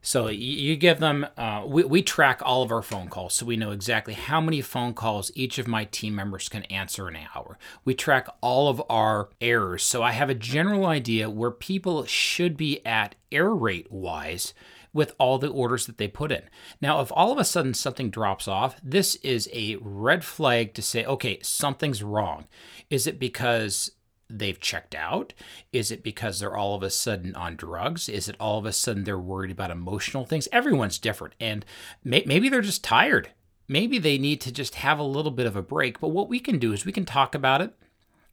So 0.07 0.29
you 0.29 0.77
give 0.77 1.01
them, 1.01 1.27
uh, 1.39 1.65
we, 1.67 1.83
we 1.83 2.03
track 2.03 2.43
all 2.45 2.63
of 2.63 2.71
our 2.71 2.83
phone 2.83 3.09
calls 3.09 3.33
so 3.33 3.47
we 3.47 3.57
know 3.57 3.71
exactly 3.71 4.13
how 4.13 4.39
many 4.39 4.61
phone 4.61 4.93
calls 4.93 5.33
each 5.35 5.57
of 5.59 5.67
my 5.67 5.87
team 5.87 6.15
members 6.15 6.51
can 6.51 6.65
answer 6.65 7.09
in 7.09 7.17
an 7.17 7.27
hour. 7.35 7.59
We 7.87 7.95
track 7.95 8.29
all 8.43 8.69
of 8.69 8.83
our 8.91 9.31
errors 9.41 9.83
so 9.83 10.03
I 10.03 10.13
have 10.13 10.29
a 10.29 10.35
general 10.35 10.85
idea 10.85 11.31
where 11.31 11.51
people 11.51 12.05
should 12.05 12.59
be 12.59 12.85
at 12.85 13.15
error 13.33 13.57
rate 13.57 13.91
wise 13.91 14.53
with 14.93 15.15
all 15.19 15.39
the 15.39 15.49
orders 15.49 15.87
that 15.87 15.97
they 15.97 16.07
put 16.07 16.31
in. 16.31 16.43
Now, 16.83 17.01
if 17.01 17.11
all 17.11 17.33
of 17.33 17.39
a 17.39 17.45
sudden 17.45 17.73
something 17.73 18.11
drops 18.11 18.47
off, 18.47 18.79
this 18.83 19.17
is 19.17 19.49
a 19.55 19.77
red 19.81 20.23
flag 20.23 20.75
to 20.75 20.83
say, 20.83 21.07
okay, 21.07 21.39
something's 21.41 22.03
wrong. 22.03 22.45
Is 22.91 23.07
it 23.07 23.19
because 23.19 23.91
they've 24.29 24.61
checked 24.61 24.95
out? 24.95 25.33
Is 25.73 25.91
it 25.91 26.03
because 26.03 26.39
they're 26.39 26.57
all 26.57 26.75
of 26.75 26.83
a 26.83 26.91
sudden 26.91 27.35
on 27.35 27.57
drugs? 27.57 28.09
Is 28.09 28.29
it 28.29 28.37
all 28.41 28.59
of 28.59 28.67
a 28.67 28.73
sudden 28.73 29.05
they're 29.05 29.19
worried 29.19 29.51
about 29.51 29.71
emotional 29.71 30.25
things? 30.25 30.49
Everyone's 30.53 30.99
different. 30.99 31.35
And 31.41 31.65
may- 32.03 32.25
maybe 32.27 32.49
they're 32.49 32.61
just 32.61 32.85
tired. 32.85 33.31
Maybe 33.69 33.99
they 33.99 34.19
need 34.19 34.41
to 34.43 34.53
just 34.53 34.77
have 34.77 34.99
a 34.99 35.05
little 35.05 35.31
bit 35.31 35.47
of 35.47 35.57
a 35.57 35.63
break. 35.63 36.01
But 36.01 36.09
what 36.09 36.29
we 36.29 36.41
can 36.41 36.59
do 36.59 36.73
is 36.73 36.85
we 36.85 36.93
can 36.93 37.05
talk 37.05 37.35
about 37.35 37.61
it 37.61 37.75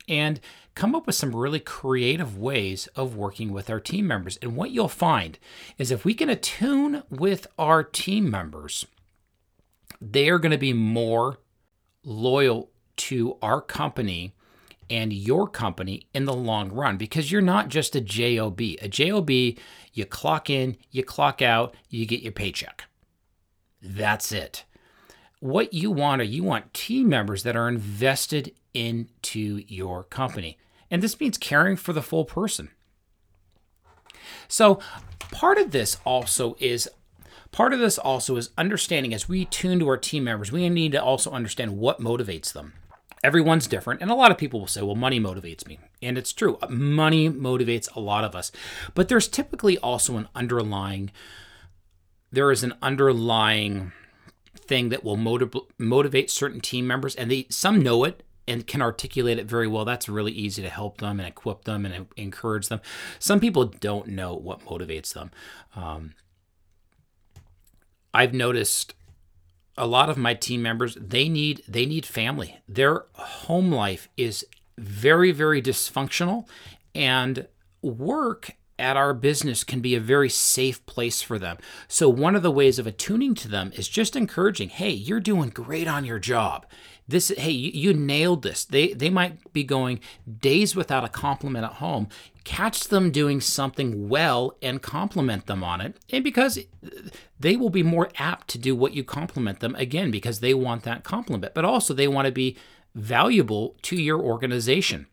and 0.08 0.40
come 0.76 0.96
up 0.96 1.06
with 1.06 1.16
some 1.16 1.36
really 1.36 1.60
creative 1.60 2.38
ways 2.38 2.88
of 2.96 3.16
working 3.16 3.52
with 3.52 3.70
our 3.70 3.80
team 3.80 4.08
members. 4.08 4.38
And 4.42 4.56
what 4.56 4.72
you'll 4.72 4.88
find 4.88 5.38
is 5.78 5.92
if 5.92 6.06
we 6.06 6.14
can 6.14 6.30
attune 6.30 7.04
with 7.10 7.48
our 7.58 7.84
team 7.84 8.30
members, 8.30 8.86
they 10.00 10.30
are 10.30 10.40
going 10.40 10.52
to 10.52 10.58
be 10.58 10.74
more 10.74 11.40
loyal 12.04 12.72
to 12.98 13.38
our 13.42 13.62
company 13.62 14.34
and 14.92 15.14
your 15.14 15.48
company 15.48 16.06
in 16.14 16.26
the 16.26 16.34
long 16.34 16.70
run 16.70 16.98
because 16.98 17.32
you're 17.32 17.42
not 17.42 17.70
just 17.70 17.96
a 17.96 18.02
JOB. 18.02 18.60
A 18.60 18.90
JOB, 18.90 19.30
you 19.94 20.06
clock 20.06 20.50
in, 20.50 20.76
you 20.92 21.02
clock 21.02 21.42
out, 21.42 21.74
you 21.90 22.06
get 22.06 22.22
your 22.22 22.34
paycheck. 22.34 22.84
That's 23.82 24.34
it. 24.34 24.66
What 25.40 25.74
you 25.74 25.90
want 25.92 26.22
are 26.22 26.26
you 26.26 26.44
want 26.44 26.74
team 26.74 27.08
members 27.08 27.44
that 27.44 27.56
are 27.56 27.70
invested 27.70 28.54
into 28.74 29.64
your 29.68 30.04
company. 30.04 30.58
And 30.92 31.02
this 31.02 31.20
means 31.20 31.38
caring 31.38 31.78
for 31.78 31.94
the 31.94 32.02
full 32.02 32.26
person. 32.26 32.70
So, 34.50 34.80
part 35.32 35.58
of 35.58 35.72
this 35.72 35.98
also 36.06 36.58
is 36.60 36.90
part 37.52 37.72
of 37.72 37.80
this 37.80 37.98
also 37.98 38.36
is 38.36 38.50
understanding 38.58 39.14
as 39.14 39.30
we 39.30 39.46
tune 39.46 39.80
to 39.80 39.88
our 39.88 39.98
team 39.98 40.26
members, 40.26 40.52
we 40.52 40.68
need 40.68 40.92
to 40.92 41.02
also 41.02 41.32
understand 41.32 41.78
what 41.78 42.02
motivates 42.02 42.52
them 42.52 42.74
everyone's 43.24 43.68
different. 43.68 44.02
And 44.02 44.10
a 44.10 44.16
lot 44.16 44.32
of 44.32 44.38
people 44.38 44.60
will 44.60 44.68
say, 44.68 44.82
well, 44.82 44.96
money 44.96 45.20
motivates 45.20 45.68
me. 45.68 45.80
And 46.02 46.18
it's 46.18 46.34
true. 46.34 46.58
Money 46.70 47.30
motivates 47.30 47.94
a 47.96 48.00
lot 48.00 48.24
of 48.24 48.36
us. 48.36 48.52
But 48.96 49.10
there's 49.10 49.28
typically 49.28 49.78
also 49.78 50.18
an 50.18 50.28
underlying, 50.36 51.12
there 52.32 52.52
is 52.52 52.64
an 52.64 52.74
underlying 52.82 53.92
thing 54.58 54.90
that 54.90 55.04
will 55.04 55.18
motiv- 55.18 55.56
motivate 55.78 56.32
certain 56.32 56.62
team 56.62 56.88
members. 56.88 57.16
And 57.16 57.30
they, 57.30 57.46
some 57.50 57.82
know 57.82 58.04
it 58.04 58.24
and 58.48 58.66
can 58.66 58.82
articulate 58.82 59.38
it 59.38 59.46
very 59.46 59.68
well. 59.68 59.86
That's 59.86 60.10
really 60.10 60.32
easy 60.32 60.62
to 60.64 60.70
help 60.70 60.98
them 60.98 61.20
and 61.20 61.28
equip 61.28 61.66
them 61.66 61.86
and 61.86 62.08
encourage 62.18 62.70
them. 62.70 62.82
Some 63.20 63.40
people 63.40 63.66
don't 63.66 64.08
know 64.08 64.34
what 64.34 64.66
motivates 64.66 65.14
them. 65.14 65.32
Um, 65.76 66.16
I've 68.14 68.34
noticed 68.34 68.94
a 69.82 69.88
lot 69.88 70.10
of 70.10 70.18
my 70.18 70.36
team 70.36 70.62
members 70.62 70.96
they 71.02 71.28
need 71.28 71.64
they 71.68 71.88
need 71.88 72.06
family 72.06 72.60
their 72.70 73.06
home 73.14 73.72
life 73.72 74.08
is 74.16 74.46
very 74.78 75.32
very 75.32 75.62
dysfunctional 75.62 76.48
and 76.94 77.48
work 77.82 78.52
at 78.82 78.98
our 78.98 79.14
business 79.14 79.64
can 79.64 79.80
be 79.80 79.96
a 79.96 80.00
very 80.00 80.28
safe 80.28 80.84
place 80.88 81.22
for 81.22 81.38
them. 81.38 81.58
So, 81.88 82.10
one 82.10 82.36
of 82.36 82.42
the 82.42 82.52
ways 82.52 82.80
of 82.80 82.88
attuning 82.88 83.36
to 83.36 83.48
them 83.48 83.72
is 83.76 83.88
just 83.88 84.16
encouraging, 84.16 84.70
hey, 84.70 84.90
you're 84.90 85.20
doing 85.20 85.50
great 85.50 85.88
on 85.88 86.04
your 86.04 86.18
job. 86.20 86.66
This, 87.08 87.30
hey, 87.38 87.52
you, 87.52 87.72
you 87.74 87.94
nailed 87.94 88.42
this. 88.42 88.66
They, 88.66 88.94
they 88.94 89.10
might 89.10 89.54
be 89.54 89.64
going 89.64 90.00
days 90.40 90.76
without 90.76 91.04
a 91.04 91.10
compliment 91.10 91.66
at 91.66 91.74
home. 91.74 92.10
Catch 92.44 92.86
them 92.86 93.12
doing 93.12 93.40
something 93.40 94.10
well 94.10 94.56
and 94.62 94.82
compliment 94.82 95.46
them 95.46 95.64
on 95.64 95.82
it. 95.82 95.98
And 96.10 96.24
because 96.24 96.60
they 97.40 97.56
will 97.56 97.70
be 97.70 97.84
more 97.84 98.10
apt 98.18 98.48
to 98.50 98.58
do 98.58 98.76
what 98.76 98.94
you 98.94 99.04
compliment 99.04 99.60
them 99.60 99.76
again, 99.76 100.12
because 100.12 100.40
they 100.40 100.54
want 100.54 100.84
that 100.84 101.04
compliment, 101.04 101.54
but 101.54 101.66
also 101.66 101.94
they 101.94 102.08
want 102.08 102.26
to 102.26 102.32
be 102.32 102.58
valuable 102.96 103.76
to 103.84 103.96
your 103.96 104.20
organization 104.20 105.08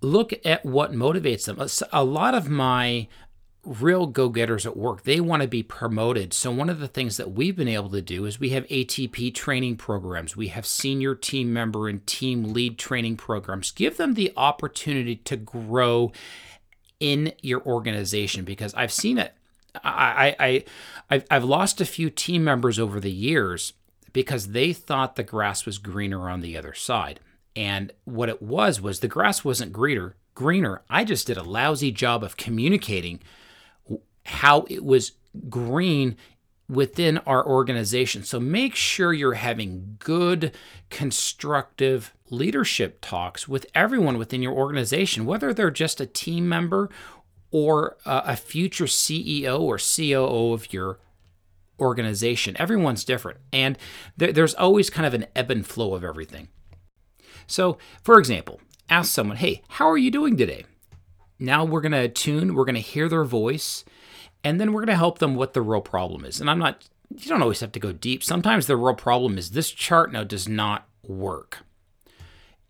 look 0.00 0.32
at 0.44 0.64
what 0.64 0.92
motivates 0.92 1.46
them. 1.46 1.58
A 1.92 2.04
lot 2.04 2.34
of 2.34 2.48
my 2.48 3.08
real 3.68 4.06
go-getters 4.06 4.64
at 4.64 4.76
work. 4.76 5.04
They 5.04 5.20
want 5.20 5.42
to 5.42 5.48
be 5.48 5.62
promoted. 5.62 6.32
So 6.32 6.50
one 6.50 6.70
of 6.70 6.80
the 6.80 6.88
things 6.88 7.18
that 7.18 7.32
we've 7.32 7.56
been 7.56 7.68
able 7.68 7.90
to 7.90 8.00
do 8.00 8.24
is 8.24 8.40
we 8.40 8.50
have 8.50 8.66
atp 8.68 9.34
training 9.34 9.76
programs. 9.76 10.36
We 10.36 10.48
have 10.48 10.66
senior 10.66 11.14
team 11.14 11.52
member 11.52 11.88
and 11.88 12.06
team 12.06 12.52
lead 12.52 12.78
training 12.78 13.18
programs. 13.18 13.70
Give 13.70 13.96
them 13.96 14.14
the 14.14 14.32
opportunity 14.36 15.16
to 15.16 15.36
grow 15.36 16.12
in 16.98 17.32
your 17.42 17.62
organization 17.64 18.44
because 18.44 18.74
i've 18.74 18.92
seen 18.92 19.18
it. 19.18 19.32
I 19.84 20.34
i, 20.40 20.64
I 21.10 21.24
i've 21.30 21.44
lost 21.44 21.80
a 21.80 21.84
few 21.84 22.10
team 22.10 22.42
members 22.42 22.78
over 22.78 22.98
the 22.98 23.12
years 23.12 23.74
because 24.12 24.48
they 24.48 24.72
thought 24.72 25.16
the 25.16 25.22
grass 25.22 25.66
was 25.66 25.78
greener 25.78 26.28
on 26.28 26.40
the 26.40 26.56
other 26.56 26.74
side. 26.74 27.20
And 27.54 27.92
what 28.04 28.28
it 28.28 28.40
was 28.40 28.80
was 28.80 29.00
the 29.00 29.08
grass 29.08 29.44
wasn't 29.44 29.72
greener. 29.72 30.16
Greener. 30.34 30.82
I 30.88 31.04
just 31.04 31.26
did 31.26 31.36
a 31.36 31.42
lousy 31.42 31.90
job 31.90 32.22
of 32.22 32.36
communicating 32.36 33.20
how 34.28 34.66
it 34.68 34.84
was 34.84 35.12
green 35.48 36.16
within 36.68 37.18
our 37.18 37.46
organization. 37.46 38.22
So 38.22 38.38
make 38.38 38.74
sure 38.74 39.12
you're 39.12 39.34
having 39.34 39.96
good, 39.98 40.52
constructive 40.90 42.12
leadership 42.30 42.98
talks 43.00 43.48
with 43.48 43.66
everyone 43.74 44.18
within 44.18 44.42
your 44.42 44.52
organization, 44.52 45.24
whether 45.24 45.54
they're 45.54 45.70
just 45.70 46.00
a 46.00 46.06
team 46.06 46.48
member 46.48 46.90
or 47.50 47.96
a 48.04 48.36
future 48.36 48.84
CEO 48.84 49.60
or 49.60 49.78
COO 49.78 50.52
of 50.52 50.72
your 50.72 50.98
organization. 51.80 52.54
Everyone's 52.58 53.04
different. 53.04 53.38
And 53.52 53.78
there's 54.16 54.54
always 54.54 54.90
kind 54.90 55.06
of 55.06 55.14
an 55.14 55.26
ebb 55.34 55.50
and 55.50 55.66
flow 55.66 55.94
of 55.94 56.04
everything. 56.04 56.48
So, 57.46 57.78
for 58.02 58.18
example, 58.18 58.60
ask 58.90 59.10
someone, 59.10 59.38
hey, 59.38 59.62
how 59.68 59.88
are 59.88 59.96
you 59.96 60.10
doing 60.10 60.36
today? 60.36 60.66
Now 61.38 61.64
we're 61.64 61.80
going 61.80 61.92
to 61.92 62.08
tune, 62.08 62.54
we're 62.54 62.66
going 62.66 62.74
to 62.74 62.80
hear 62.80 63.08
their 63.08 63.24
voice, 63.24 63.84
and 64.44 64.60
then 64.60 64.72
we're 64.72 64.80
going 64.80 64.88
to 64.88 64.96
help 64.96 65.18
them 65.18 65.34
what 65.34 65.52
the 65.52 65.62
real 65.62 65.80
problem 65.80 66.24
is. 66.24 66.40
And 66.40 66.50
I'm 66.50 66.58
not, 66.58 66.88
you 67.14 67.28
don't 67.28 67.42
always 67.42 67.60
have 67.60 67.72
to 67.72 67.80
go 67.80 67.92
deep. 67.92 68.22
Sometimes 68.22 68.66
the 68.66 68.76
real 68.76 68.94
problem 68.94 69.38
is 69.38 69.50
this 69.50 69.70
chart 69.70 70.12
note 70.12 70.28
does 70.28 70.48
not 70.48 70.86
work. 71.02 71.58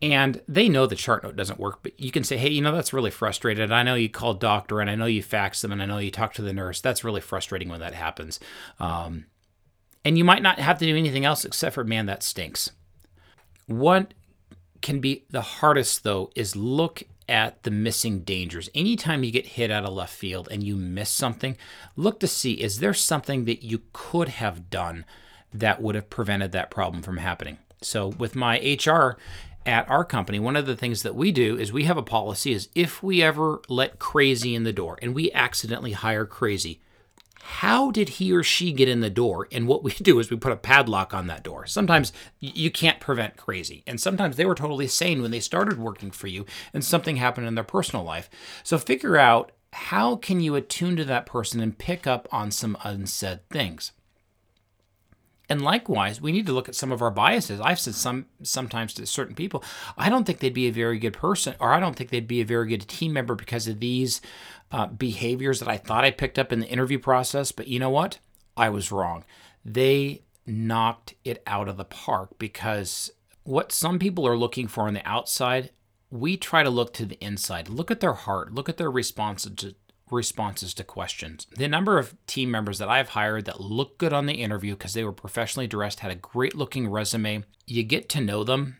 And 0.01 0.41
they 0.47 0.69
know 0.69 0.85
the 0.85 0.95
chart 0.95 1.23
note 1.23 1.35
doesn't 1.35 1.59
work, 1.59 1.79
but 1.83 1.99
you 1.99 2.09
can 2.09 2.23
say, 2.23 2.37
hey, 2.37 2.49
you 2.49 2.61
know, 2.61 2.71
that's 2.73 2.93
really 2.93 3.11
frustrated. 3.11 3.69
I 3.71 3.83
know 3.83 3.95
you 3.95 4.07
called 4.07 4.39
doctor 4.39 4.79
and 4.79 4.89
I 4.89 4.95
know 4.95 5.05
you 5.05 5.21
faxed 5.21 5.61
them 5.61 5.73
and 5.73 5.81
I 5.81 5.85
know 5.85 5.97
you 5.97 6.09
talked 6.09 6.37
to 6.37 6.41
the 6.41 6.53
nurse. 6.53 6.79
That's 6.79 7.03
really 7.03 7.19
frustrating 7.19 7.67
when 7.67 7.81
that 7.81 7.93
happens. 7.93 8.39
Um, 8.79 9.25
and 10.05 10.17
you 10.17 10.23
might 10.23 10.41
not 10.41 10.57
have 10.57 10.79
to 10.79 10.85
do 10.85 10.95
anything 10.95 11.25
else 11.25 11.43
except 11.43 11.75
for, 11.75 11.83
man, 11.83 12.05
that 12.05 12.23
stinks. 12.23 12.71
What 13.65 14.13
can 14.81 15.01
be 15.01 15.25
the 15.29 15.41
hardest 15.41 16.03
though 16.03 16.31
is 16.33 16.55
look 16.55 17.03
at 17.29 17.63
the 17.63 17.71
missing 17.71 18.21
dangers. 18.21 18.69
Anytime 18.73 19.23
you 19.23 19.31
get 19.31 19.45
hit 19.45 19.71
out 19.71 19.85
of 19.85 19.93
left 19.93 20.13
field 20.13 20.47
and 20.51 20.63
you 20.63 20.75
miss 20.75 21.09
something, 21.09 21.55
look 21.95 22.19
to 22.19 22.27
see 22.27 22.53
is 22.53 22.79
there 22.79 22.93
something 22.93 23.45
that 23.45 23.63
you 23.63 23.81
could 23.93 24.29
have 24.29 24.69
done 24.69 25.05
that 25.53 25.81
would 25.81 25.95
have 25.95 26.09
prevented 26.09 26.51
that 26.51 26.71
problem 26.71 27.01
from 27.01 27.17
happening. 27.17 27.57
So 27.81 28.07
with 28.07 28.35
my 28.35 28.57
HR 28.57 29.17
at 29.65 29.89
our 29.89 30.03
company, 30.03 30.39
one 30.39 30.55
of 30.55 30.65
the 30.65 30.75
things 30.75 31.03
that 31.03 31.15
we 31.15 31.31
do 31.31 31.57
is 31.57 31.71
we 31.71 31.85
have 31.85 31.97
a 31.97 32.03
policy 32.03 32.51
is 32.51 32.69
if 32.75 33.01
we 33.01 33.21
ever 33.21 33.61
let 33.69 33.99
crazy 33.99 34.55
in 34.55 34.63
the 34.63 34.73
door 34.73 34.97
and 35.01 35.15
we 35.15 35.31
accidentally 35.31 35.93
hire 35.93 36.25
crazy, 36.25 36.79
how 37.49 37.89
did 37.89 38.09
he 38.09 38.31
or 38.31 38.43
she 38.43 38.71
get 38.71 38.87
in 38.87 38.99
the 38.99 39.09
door? 39.09 39.47
And 39.51 39.67
what 39.67 39.83
we 39.83 39.91
do 40.01 40.19
is 40.19 40.29
we 40.29 40.37
put 40.37 40.51
a 40.51 40.55
padlock 40.57 41.15
on 41.15 41.25
that 41.27 41.43
door. 41.43 41.65
Sometimes 41.65 42.13
you 42.39 42.69
can't 42.69 42.99
prevent 42.99 43.37
crazy. 43.37 43.83
And 43.87 43.99
sometimes 43.99 44.35
they 44.35 44.45
were 44.45 44.55
totally 44.55 44.87
sane 44.87 45.21
when 45.21 45.31
they 45.31 45.39
started 45.39 45.79
working 45.79 46.11
for 46.11 46.27
you 46.27 46.45
and 46.73 46.85
something 46.85 47.15
happened 47.15 47.47
in 47.47 47.55
their 47.55 47.63
personal 47.63 48.05
life. 48.05 48.29
So 48.63 48.77
figure 48.77 49.17
out 49.17 49.51
how 49.73 50.15
can 50.15 50.39
you 50.39 50.55
attune 50.55 50.95
to 50.97 51.05
that 51.05 51.25
person 51.25 51.59
and 51.59 51.77
pick 51.77 52.05
up 52.05 52.27
on 52.31 52.51
some 52.51 52.77
unsaid 52.83 53.39
things. 53.49 53.93
And 55.49 55.63
likewise, 55.63 56.21
we 56.21 56.31
need 56.31 56.45
to 56.45 56.53
look 56.53 56.69
at 56.69 56.75
some 56.75 56.91
of 56.91 57.01
our 57.01 57.09
biases. 57.09 57.59
I've 57.59 57.79
said 57.79 57.95
some 57.95 58.27
sometimes 58.43 58.93
to 58.93 59.07
certain 59.07 59.33
people, 59.33 59.63
I 59.97 60.07
don't 60.07 60.23
think 60.23 60.37
they'd 60.37 60.53
be 60.53 60.67
a 60.67 60.71
very 60.71 60.99
good 60.99 61.13
person, 61.13 61.55
or 61.59 61.73
I 61.73 61.79
don't 61.79 61.95
think 61.95 62.11
they'd 62.11 62.27
be 62.27 62.41
a 62.41 62.45
very 62.45 62.67
good 62.67 62.87
team 62.87 63.13
member 63.13 63.33
because 63.33 63.67
of 63.67 63.79
these 63.79 64.21
uh, 64.71 64.87
behaviors 64.87 65.59
that 65.59 65.69
I 65.69 65.77
thought 65.77 66.05
I 66.05 66.11
picked 66.11 66.39
up 66.39 66.51
in 66.51 66.59
the 66.59 66.67
interview 66.67 66.99
process. 66.99 67.51
But 67.51 67.67
you 67.67 67.79
know 67.79 67.89
what? 67.89 68.19
I 68.55 68.69
was 68.69 68.91
wrong. 68.91 69.23
They 69.63 70.23
knocked 70.45 71.15
it 71.23 71.41
out 71.45 71.67
of 71.67 71.77
the 71.77 71.85
park 71.85 72.37
because 72.39 73.11
what 73.43 73.71
some 73.71 73.99
people 73.99 74.27
are 74.27 74.37
looking 74.37 74.67
for 74.67 74.87
on 74.87 74.93
the 74.93 75.07
outside, 75.07 75.71
we 76.09 76.37
try 76.37 76.63
to 76.63 76.69
look 76.69 76.93
to 76.93 77.05
the 77.05 77.23
inside. 77.23 77.69
Look 77.69 77.91
at 77.91 77.99
their 77.99 78.13
heart. 78.13 78.53
Look 78.53 78.69
at 78.69 78.77
their 78.77 78.91
responses 78.91 79.53
to 79.57 79.75
responses 80.11 80.73
to 80.73 80.83
questions. 80.83 81.45
The 81.55 81.67
number 81.67 81.99
of 81.99 82.15
team 82.25 82.49
members 82.49 82.79
that 82.79 82.89
I've 82.89 83.09
hired 83.09 83.45
that 83.45 83.61
look 83.61 83.99
good 83.99 84.11
on 84.11 84.25
the 84.25 84.41
interview 84.41 84.73
because 84.73 84.93
they 84.93 85.03
were 85.03 85.11
professionally 85.11 85.67
dressed, 85.67 85.99
had 85.99 86.11
a 86.11 86.15
great 86.15 86.55
looking 86.55 86.87
resume, 86.87 87.43
you 87.67 87.83
get 87.83 88.09
to 88.09 88.21
know 88.21 88.43
them 88.43 88.77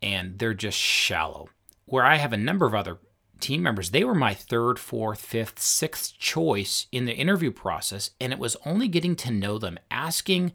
and 0.00 0.38
they're 0.38 0.54
just 0.54 0.78
shallow. 0.78 1.48
Where 1.84 2.04
I 2.04 2.16
have 2.16 2.32
a 2.32 2.38
number 2.38 2.66
of 2.66 2.74
other 2.74 2.98
team 3.42 3.62
members, 3.62 3.90
they 3.90 4.04
were 4.04 4.14
my 4.14 4.32
third, 4.32 4.78
fourth, 4.78 5.20
fifth, 5.20 5.58
sixth 5.58 6.18
choice 6.18 6.86
in 6.90 7.04
the 7.04 7.14
interview 7.14 7.50
process, 7.50 8.10
and 8.20 8.32
it 8.32 8.38
was 8.38 8.56
only 8.64 8.88
getting 8.88 9.16
to 9.16 9.30
know 9.30 9.58
them, 9.58 9.78
asking 9.90 10.52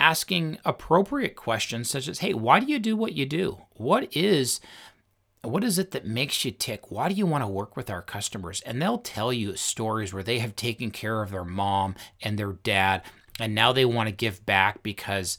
asking 0.00 0.56
appropriate 0.64 1.34
questions 1.34 1.90
such 1.90 2.06
as, 2.06 2.20
"Hey, 2.20 2.32
why 2.32 2.60
do 2.60 2.66
you 2.66 2.78
do 2.78 2.96
what 2.96 3.14
you 3.14 3.26
do? 3.26 3.62
What 3.72 4.14
is 4.16 4.60
what 5.42 5.64
is 5.64 5.78
it 5.78 5.92
that 5.92 6.04
makes 6.04 6.44
you 6.44 6.50
tick? 6.50 6.90
Why 6.90 7.08
do 7.08 7.14
you 7.14 7.24
want 7.24 7.42
to 7.42 7.48
work 7.48 7.76
with 7.76 7.90
our 7.90 8.02
customers?" 8.02 8.60
And 8.60 8.80
they'll 8.80 8.98
tell 8.98 9.32
you 9.32 9.56
stories 9.56 10.12
where 10.12 10.22
they 10.22 10.38
have 10.38 10.54
taken 10.54 10.90
care 10.90 11.22
of 11.22 11.30
their 11.30 11.44
mom 11.44 11.96
and 12.22 12.38
their 12.38 12.52
dad, 12.52 13.02
and 13.40 13.54
now 13.54 13.72
they 13.72 13.84
want 13.84 14.08
to 14.08 14.14
give 14.14 14.46
back 14.46 14.82
because 14.82 15.38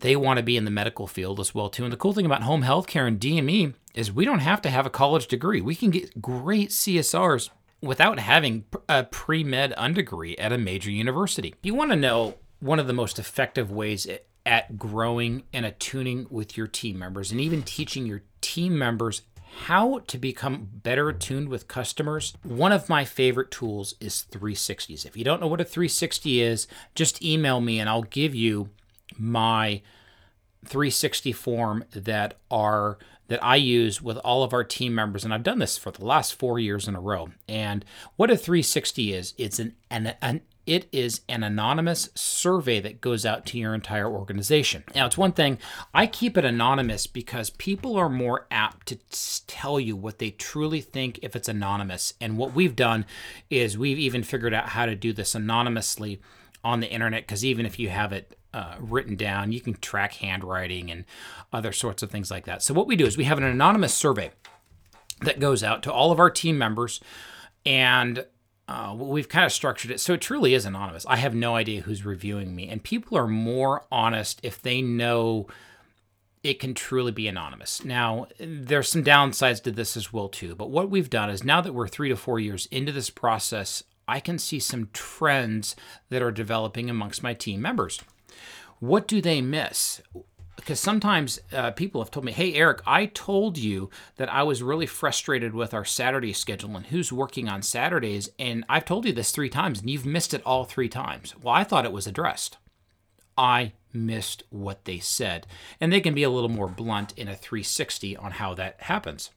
they 0.00 0.16
want 0.16 0.38
to 0.38 0.42
be 0.42 0.56
in 0.56 0.64
the 0.64 0.70
medical 0.70 1.06
field 1.06 1.40
as 1.40 1.54
well 1.54 1.68
too. 1.68 1.84
And 1.84 1.92
the 1.92 1.96
cool 1.96 2.12
thing 2.12 2.26
about 2.26 2.42
home 2.42 2.62
healthcare 2.62 3.06
and 3.06 3.20
DME 3.20 3.74
is 3.98 4.12
we 4.12 4.24
don't 4.24 4.38
have 4.38 4.62
to 4.62 4.70
have 4.70 4.86
a 4.86 4.90
college 4.90 5.26
degree. 5.26 5.60
We 5.60 5.74
can 5.74 5.90
get 5.90 6.22
great 6.22 6.70
CSRs 6.70 7.50
without 7.82 8.20
having 8.20 8.64
a 8.88 9.02
pre-med 9.02 9.74
underdegree 9.76 10.36
at 10.36 10.52
a 10.52 10.58
major 10.58 10.92
university. 10.92 11.56
You 11.64 11.74
want 11.74 11.90
to 11.90 11.96
know 11.96 12.36
one 12.60 12.78
of 12.78 12.86
the 12.86 12.92
most 12.92 13.18
effective 13.18 13.72
ways 13.72 14.06
at 14.46 14.78
growing 14.78 15.42
and 15.52 15.66
attuning 15.66 16.28
with 16.30 16.56
your 16.56 16.68
team 16.68 16.96
members 16.96 17.32
and 17.32 17.40
even 17.40 17.64
teaching 17.64 18.06
your 18.06 18.22
team 18.40 18.78
members 18.78 19.22
how 19.66 19.98
to 20.06 20.16
become 20.16 20.68
better 20.72 21.08
attuned 21.08 21.48
with 21.48 21.66
customers. 21.66 22.34
One 22.44 22.70
of 22.70 22.88
my 22.88 23.04
favorite 23.04 23.50
tools 23.50 23.96
is 23.98 24.26
360s. 24.30 25.06
If 25.06 25.16
you 25.16 25.24
don't 25.24 25.40
know 25.40 25.48
what 25.48 25.60
a 25.60 25.64
360 25.64 26.40
is, 26.40 26.68
just 26.94 27.20
email 27.20 27.60
me 27.60 27.80
and 27.80 27.88
I'll 27.88 28.02
give 28.02 28.32
you 28.32 28.70
my 29.16 29.82
360 30.64 31.32
form 31.32 31.84
that 31.92 32.38
are 32.48 32.98
that 33.28 33.42
I 33.44 33.56
use 33.56 34.02
with 34.02 34.16
all 34.18 34.42
of 34.42 34.52
our 34.52 34.64
team 34.64 34.94
members 34.94 35.24
and 35.24 35.32
I've 35.32 35.42
done 35.42 35.58
this 35.58 35.78
for 35.78 35.90
the 35.90 36.04
last 36.04 36.34
4 36.34 36.58
years 36.58 36.88
in 36.88 36.96
a 36.96 37.00
row. 37.00 37.28
And 37.48 37.84
what 38.16 38.30
a 38.30 38.36
360 38.36 39.12
is, 39.12 39.34
it's 39.38 39.58
an 39.58 39.74
an, 39.90 40.14
an 40.20 40.42
it 40.68 40.86
is 40.92 41.22
an 41.30 41.42
anonymous 41.42 42.10
survey 42.14 42.78
that 42.80 43.00
goes 43.00 43.24
out 43.24 43.46
to 43.46 43.58
your 43.58 43.74
entire 43.74 44.06
organization. 44.06 44.84
Now, 44.94 45.06
it's 45.06 45.16
one 45.16 45.32
thing, 45.32 45.58
I 45.94 46.06
keep 46.06 46.36
it 46.36 46.44
anonymous 46.44 47.06
because 47.06 47.48
people 47.48 47.96
are 47.96 48.10
more 48.10 48.46
apt 48.50 48.86
to 48.88 48.98
tell 49.46 49.80
you 49.80 49.96
what 49.96 50.18
they 50.18 50.30
truly 50.30 50.82
think 50.82 51.20
if 51.22 51.34
it's 51.34 51.48
anonymous. 51.48 52.12
And 52.20 52.36
what 52.36 52.52
we've 52.52 52.76
done 52.76 53.06
is 53.48 53.78
we've 53.78 53.98
even 53.98 54.22
figured 54.22 54.52
out 54.52 54.68
how 54.68 54.84
to 54.84 54.94
do 54.94 55.14
this 55.14 55.34
anonymously 55.34 56.20
on 56.62 56.80
the 56.80 56.90
internet 56.90 57.22
because 57.22 57.46
even 57.46 57.64
if 57.64 57.78
you 57.78 57.88
have 57.88 58.12
it 58.12 58.37
uh, 58.58 58.74
written 58.80 59.14
down, 59.14 59.52
you 59.52 59.60
can 59.60 59.74
track 59.74 60.14
handwriting 60.14 60.90
and 60.90 61.04
other 61.52 61.70
sorts 61.70 62.02
of 62.02 62.10
things 62.10 62.28
like 62.28 62.44
that. 62.46 62.60
So, 62.60 62.74
what 62.74 62.88
we 62.88 62.96
do 62.96 63.06
is 63.06 63.16
we 63.16 63.24
have 63.24 63.38
an 63.38 63.44
anonymous 63.44 63.94
survey 63.94 64.32
that 65.20 65.38
goes 65.38 65.62
out 65.62 65.82
to 65.84 65.92
all 65.92 66.10
of 66.10 66.18
our 66.18 66.30
team 66.30 66.58
members 66.58 67.00
and 67.64 68.24
uh, 68.66 68.94
we've 68.98 69.28
kind 69.28 69.46
of 69.46 69.52
structured 69.52 69.90
it 69.90 70.00
so 70.00 70.14
it 70.14 70.20
truly 70.20 70.54
is 70.54 70.64
anonymous. 70.64 71.06
I 71.06 71.16
have 71.16 71.34
no 71.34 71.54
idea 71.54 71.82
who's 71.82 72.04
reviewing 72.04 72.54
me, 72.54 72.68
and 72.68 72.82
people 72.82 73.16
are 73.16 73.28
more 73.28 73.86
honest 73.92 74.40
if 74.42 74.60
they 74.60 74.82
know 74.82 75.46
it 76.42 76.58
can 76.60 76.74
truly 76.74 77.12
be 77.12 77.28
anonymous. 77.28 77.84
Now, 77.84 78.26
there's 78.40 78.88
some 78.88 79.04
downsides 79.04 79.62
to 79.62 79.70
this 79.70 79.96
as 79.96 80.12
well 80.12 80.28
too. 80.28 80.54
But 80.54 80.70
what 80.70 80.90
we've 80.90 81.10
done 81.10 81.30
is 81.30 81.44
now 81.44 81.60
that 81.60 81.74
we're 81.74 81.88
three 81.88 82.08
to 82.08 82.16
four 82.16 82.40
years 82.40 82.66
into 82.66 82.92
this 82.92 83.10
process, 83.10 83.84
I 84.06 84.20
can 84.20 84.38
see 84.38 84.58
some 84.58 84.88
trends 84.92 85.76
that 86.08 86.22
are 86.22 86.30
developing 86.32 86.90
amongst 86.90 87.22
my 87.22 87.34
team 87.34 87.62
members. 87.62 88.00
What 88.80 89.08
do 89.08 89.20
they 89.20 89.40
miss? 89.40 90.00
because 90.68 90.80
sometimes 90.80 91.40
uh, 91.50 91.70
people 91.70 91.98
have 92.02 92.10
told 92.10 92.26
me, 92.26 92.32
"Hey, 92.32 92.52
Erik, 92.52 92.82
I 92.86 93.06
told 93.06 93.56
you 93.56 93.88
that 94.16 94.30
I 94.30 94.42
was 94.42 94.62
really 94.62 94.84
frustrated 94.84 95.54
with 95.54 95.72
our 95.72 95.86
Saturday 95.86 96.34
schedule 96.34 96.76
and 96.76 96.84
who's 96.84 97.10
working 97.10 97.48
on 97.48 97.62
Saturdays, 97.62 98.28
and 98.38 98.66
I've 98.68 98.84
told 98.84 99.06
you 99.06 99.14
this 99.14 99.30
three 99.30 99.48
times, 99.48 99.80
and 99.80 99.88
you've 99.88 100.04
missed 100.04 100.34
it 100.34 100.42
all 100.44 100.66
three 100.66 100.90
times." 100.90 101.34
Well, 101.40 101.54
I 101.54 101.64
thought 101.64 101.86
it 101.86 101.92
was 101.92 102.06
addressed. 102.06 102.58
I 103.38 103.72
missed 103.94 104.42
what 104.50 104.84
they 104.84 104.98
said, 104.98 105.46
and 105.80 105.90
they 105.90 106.02
can 106.02 106.12
be 106.12 106.22
a 106.22 106.28
little 106.28 106.50
more 106.50 106.68
blunt 106.68 107.14
in 107.16 107.28
a 107.28 107.34
360 107.34 108.16
on 108.18 108.32
how 108.32 108.52
that 108.52 108.82
happens. 108.82 109.30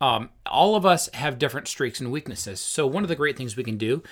Um, 0.00 0.30
all 0.46 0.76
of 0.76 0.86
us 0.86 1.08
have 1.14 1.38
different 1.38 1.66
strengths 1.66 1.98
and 1.98 2.12
weaknesses. 2.12 2.60
So 2.60 2.86
one 2.86 3.02
of 3.02 3.08
the 3.08 3.16
great 3.16 3.36
things 3.36 3.56
we 3.56 3.64
can 3.64 3.78
do 3.78 4.04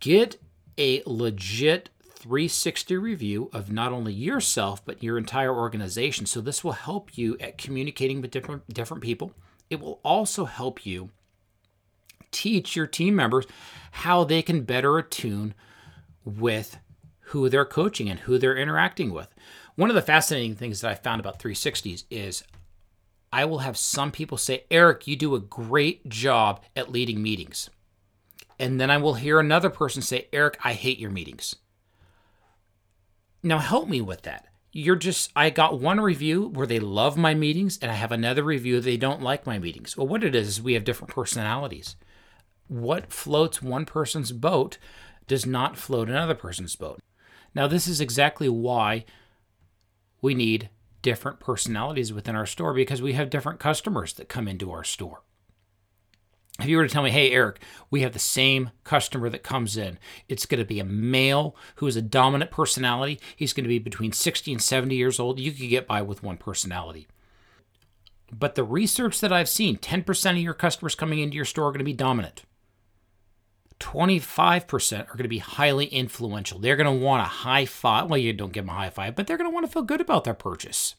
get 0.00 0.36
a 0.78 1.02
legit 1.04 1.90
360 2.22 2.96
review 2.98 3.50
of 3.52 3.72
not 3.72 3.92
only 3.92 4.12
yourself 4.12 4.84
but 4.84 5.02
your 5.02 5.18
entire 5.18 5.52
organization. 5.52 6.24
So 6.24 6.40
this 6.40 6.62
will 6.62 6.72
help 6.72 7.18
you 7.18 7.36
at 7.40 7.58
communicating 7.58 8.20
with 8.20 8.30
different 8.30 8.72
different 8.72 9.02
people. 9.02 9.32
It 9.68 9.80
will 9.80 10.00
also 10.04 10.44
help 10.44 10.86
you 10.86 11.10
teach 12.30 12.76
your 12.76 12.86
team 12.86 13.16
members 13.16 13.46
how 13.90 14.22
they 14.22 14.40
can 14.40 14.62
better 14.62 14.98
attune 14.98 15.52
with 16.24 16.78
who 17.26 17.48
they're 17.48 17.64
coaching 17.64 18.08
and 18.08 18.20
who 18.20 18.38
they're 18.38 18.56
interacting 18.56 19.12
with. 19.12 19.34
One 19.74 19.90
of 19.90 19.96
the 19.96 20.02
fascinating 20.02 20.54
things 20.54 20.80
that 20.80 20.90
I 20.92 20.94
found 20.94 21.18
about 21.18 21.40
360s 21.40 22.04
is 22.08 22.44
I 23.32 23.46
will 23.46 23.60
have 23.60 23.76
some 23.76 24.12
people 24.12 24.38
say, 24.38 24.64
Erik, 24.70 25.08
you 25.08 25.16
do 25.16 25.34
a 25.34 25.40
great 25.40 26.08
job 26.08 26.62
at 26.76 26.92
leading 26.92 27.20
meetings. 27.20 27.68
And 28.60 28.80
then 28.80 28.90
I 28.90 28.98
will 28.98 29.14
hear 29.14 29.40
another 29.40 29.70
person 29.70 30.02
say, 30.02 30.28
Erik, 30.32 30.58
I 30.62 30.74
hate 30.74 30.98
your 30.98 31.10
meetings. 31.10 31.56
Now 33.42 33.58
help 33.58 33.88
me 33.88 34.00
with 34.00 34.22
that. 34.22 34.46
You're 34.72 34.96
just, 34.96 35.30
I 35.36 35.50
got 35.50 35.80
one 35.80 36.00
review 36.00 36.48
where 36.48 36.66
they 36.66 36.80
love 36.80 37.16
my 37.16 37.34
meetings, 37.34 37.78
and 37.82 37.90
I 37.90 37.94
have 37.94 38.12
another 38.12 38.42
review 38.42 38.80
they 38.80 38.96
don't 38.96 39.20
like 39.20 39.46
my 39.46 39.58
meetings. 39.58 39.96
Well, 39.96 40.06
what 40.06 40.24
it 40.24 40.34
is, 40.34 40.48
is 40.48 40.62
we 40.62 40.74
have 40.74 40.84
different 40.84 41.12
personalities. 41.12 41.96
What 42.68 43.12
floats 43.12 43.60
one 43.60 43.84
person's 43.84 44.32
boat 44.32 44.78
does 45.26 45.44
not 45.44 45.76
float 45.76 46.08
another 46.08 46.34
person's 46.34 46.74
boat. 46.76 47.00
Now, 47.54 47.66
this 47.66 47.86
is 47.86 48.00
exactly 48.00 48.48
why 48.48 49.04
we 50.22 50.34
need 50.34 50.70
different 51.02 51.38
personalities 51.38 52.12
within 52.12 52.36
our 52.36 52.46
store 52.46 52.72
because 52.72 53.02
we 53.02 53.12
have 53.12 53.28
different 53.28 53.60
customers 53.60 54.14
that 54.14 54.28
come 54.28 54.48
into 54.48 54.70
our 54.70 54.84
store 54.84 55.22
if 56.60 56.66
you 56.66 56.76
were 56.76 56.86
to 56.86 56.92
tell 56.92 57.02
me, 57.02 57.10
hey, 57.10 57.30
Erik, 57.30 57.60
we 57.90 58.02
have 58.02 58.12
the 58.12 58.18
same 58.18 58.70
customer 58.84 59.30
that 59.30 59.42
comes 59.42 59.76
in, 59.76 59.98
it's 60.28 60.46
going 60.46 60.60
to 60.60 60.66
be 60.66 60.80
a 60.80 60.84
male 60.84 61.56
who 61.76 61.86
is 61.86 61.96
a 61.96 62.02
dominant 62.02 62.50
personality. 62.50 63.18
He's 63.34 63.52
going 63.52 63.64
to 63.64 63.68
be 63.68 63.78
between 63.78 64.12
60 64.12 64.52
and 64.52 64.62
70 64.62 64.94
years 64.94 65.18
old. 65.18 65.40
You 65.40 65.52
could 65.52 65.68
get 65.68 65.86
by 65.86 66.02
with 66.02 66.22
one 66.22 66.36
personality. 66.36 67.06
But 68.30 68.54
the 68.54 68.64
research 68.64 69.20
that 69.20 69.32
I've 69.32 69.48
seen 69.48 69.76
10% 69.76 70.30
of 70.30 70.38
your 70.38 70.54
customers 70.54 70.94
coming 70.94 71.18
into 71.18 71.36
your 71.36 71.44
store 71.44 71.68
are 71.68 71.72
going 71.72 71.78
to 71.78 71.84
be 71.84 71.92
dominant. 71.92 72.44
25% 73.80 75.00
are 75.00 75.04
going 75.04 75.18
to 75.18 75.28
be 75.28 75.38
highly 75.38 75.86
influential. 75.86 76.58
They're 76.58 76.76
going 76.76 76.98
to 76.98 77.04
want 77.04 77.22
a 77.22 77.28
high 77.28 77.66
five. 77.66 78.08
Well, 78.08 78.18
you 78.18 78.32
don't 78.32 78.52
give 78.52 78.64
them 78.64 78.74
a 78.74 78.78
high 78.78 78.90
five, 78.90 79.16
but 79.16 79.26
they're 79.26 79.36
going 79.36 79.50
to 79.50 79.54
want 79.54 79.66
to 79.66 79.72
feel 79.72 79.82
good 79.82 80.00
about 80.00 80.24
their 80.24 80.34
purchase. 80.34 80.94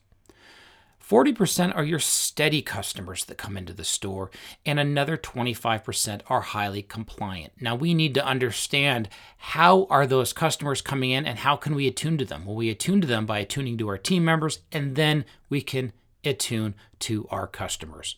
40% 1.08 1.76
are 1.76 1.84
your 1.84 2.00
steady 2.00 2.62
customers 2.62 3.26
that 3.26 3.38
come 3.38 3.58
into 3.58 3.74
the 3.74 3.84
store, 3.84 4.32
and 4.66 4.80
another 4.80 5.18
25% 5.18 6.22
are 6.28 6.42
highly 6.42 6.82
compliant. 6.82 7.54
Now 7.60 7.76
we 7.76 7.94
need 7.94 8.14
to 8.14 8.26
understand 8.26 9.10
how 9.38 9.86
are 9.90 10.08
those 10.08 10.32
customers 10.32 10.82
coming 10.82 11.12
in 11.12 11.26
and 11.26 11.40
how 11.40 11.58
can 11.58 11.76
we 11.76 11.88
attune 11.88 12.18
to 12.20 12.26
them? 12.26 12.46
Well, 12.46 12.56
we 12.56 12.70
attune 12.70 13.02
to 13.02 13.08
them 13.08 13.26
by 13.26 13.40
attuning 13.40 13.78
to 13.80 13.90
our 13.90 13.98
team 13.98 14.24
members, 14.24 14.60
and 14.72 14.96
then 14.96 15.26
we 15.50 15.62
can 15.62 15.92
attune 16.24 16.76
to 17.00 17.28
our 17.30 17.48
customers. 17.48 18.16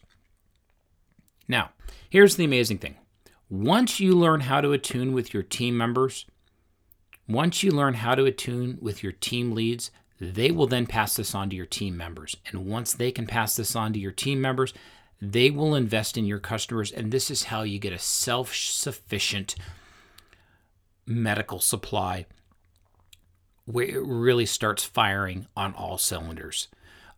Now, 1.48 1.71
here's 2.10 2.36
the 2.36 2.45
amazing 2.45 2.78
thing. 2.78 2.98
Once 3.50 4.00
you 4.00 4.13
learn 4.15 4.41
how 4.41 4.62
to 4.62 4.74
attune 4.74 5.13
with 5.13 5.34
your 5.34 5.43
team 5.43 5.76
members, 5.78 6.26
once 7.28 7.63
you 7.63 7.71
learn 7.71 7.95
how 7.95 8.13
to 8.13 8.26
attune 8.26 8.78
with 8.80 9.02
your 9.02 9.12
team 9.12 9.54
leads, 9.54 9.89
they 10.19 10.51
will 10.51 10.67
then 10.67 10.86
pass 10.86 11.15
this 11.15 11.36
on 11.36 11.49
to 11.49 11.56
your 11.56 11.65
team 11.65 11.97
members. 11.97 12.38
And 12.47 12.65
once 12.65 12.93
they 12.93 13.12
can 13.12 13.28
pass 13.28 13.56
this 13.56 13.75
on 13.75 13.93
to 13.93 13.99
your 13.99 14.12
team 14.12 14.39
members, 14.39 14.73
they 15.21 15.49
will 15.49 15.75
invest 15.75 16.17
in 16.17 16.25
your 16.25 16.39
customers. 16.39 16.91
And 16.91 17.12
this 17.12 17.30
is 17.30 17.45
how 17.45 17.63
you 17.63 17.80
get 17.80 17.93
a 17.93 17.99
self 17.99 18.56
sufficient 18.56 19.56
medical 21.06 21.60
supply 21.60 22.25
where 23.65 23.86
it 23.86 24.06
really 24.06 24.45
starts 24.45 24.84
firing 24.84 25.47
on 25.56 25.73
all 25.73 25.97
cylinders. 25.97 26.67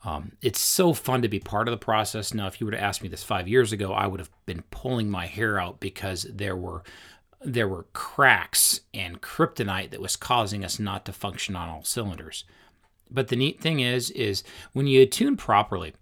Um, 0.04 0.34
it's 0.42 0.62
so 0.62 0.94
fun 0.94 1.22
to 1.22 1.28
be 1.28 1.40
part 1.40 1.68
of 1.68 1.72
the 1.72 1.84
process. 1.84 2.34
Now, 2.34 2.48
if 2.48 2.62
you 2.62 2.66
were 2.66 2.72
to 2.72 2.82
ask 2.82 3.02
me 3.02 3.10
this 3.10 3.24
five 3.24 3.48
years 3.48 3.74
ago, 3.74 3.94
I 3.94 4.08
would 4.08 4.20
have 4.20 4.30
been 4.46 4.64
pulling 4.72 5.10
my 5.10 5.26
hair 5.26 5.60
out 5.60 5.80
because 5.80 6.24
there 6.32 6.56
were 6.56 6.84
there 7.40 7.68
were 7.68 7.86
cracks 7.94 8.82
and 8.96 9.22
kryptonite 9.22 9.92
that 9.92 10.02
was 10.02 10.16
causing 10.16 10.66
us 10.66 10.80
not 10.80 11.06
to 11.06 11.14
function 11.14 11.56
on 11.56 11.70
all 11.70 11.84
cylinders. 11.84 12.46
But 13.10 13.30
the 13.30 13.36
neat 13.36 13.62
thing 13.62 13.80
is, 13.80 14.10
is 14.12 14.44
when 14.74 14.88
you 14.88 15.02
attune 15.02 15.38
properly, 15.38 15.94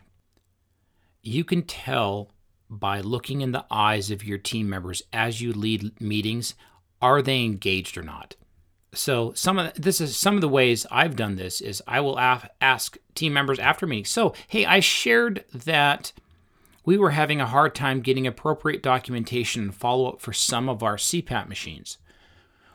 you 1.21 1.43
can 1.43 1.63
tell 1.63 2.31
by 2.69 3.01
looking 3.01 3.41
in 3.41 3.51
the 3.51 3.65
eyes 3.69 4.11
of 4.11 4.23
your 4.23 4.37
team 4.37 4.69
members 4.69 5.03
as 5.13 5.41
you 5.41 5.53
lead 5.53 5.99
meetings. 6.01 6.55
Are 7.01 7.21
they 7.21 7.43
engaged 7.43 7.97
or 7.97 8.03
not? 8.03 8.35
So 8.93 9.33
some 9.33 9.59
of 9.59 9.73
this 9.75 9.99
is 9.99 10.15
some 10.15 10.35
of 10.35 10.41
the 10.41 10.47
ways 10.47 10.85
I've 10.89 11.15
done 11.15 11.35
this 11.35 11.61
is 11.61 11.83
I 11.85 11.99
will 11.99 12.17
af- 12.17 12.49
ask 12.61 12.97
team 13.13 13.33
members 13.33 13.59
after 13.59 13.85
meetings. 13.85 14.09
So 14.09 14.33
hey, 14.47 14.65
I 14.65 14.79
shared 14.79 15.43
that 15.53 16.13
we 16.85 16.97
were 16.97 17.11
having 17.11 17.41
a 17.41 17.47
hard 17.47 17.75
time 17.75 18.01
getting 18.01 18.25
appropriate 18.25 18.81
documentation 18.81 19.63
and 19.63 19.75
follow 19.75 20.07
up 20.09 20.21
for 20.21 20.33
some 20.33 20.69
of 20.69 20.81
our 20.81 20.95
CPAP 20.95 21.49
machines. 21.49 21.97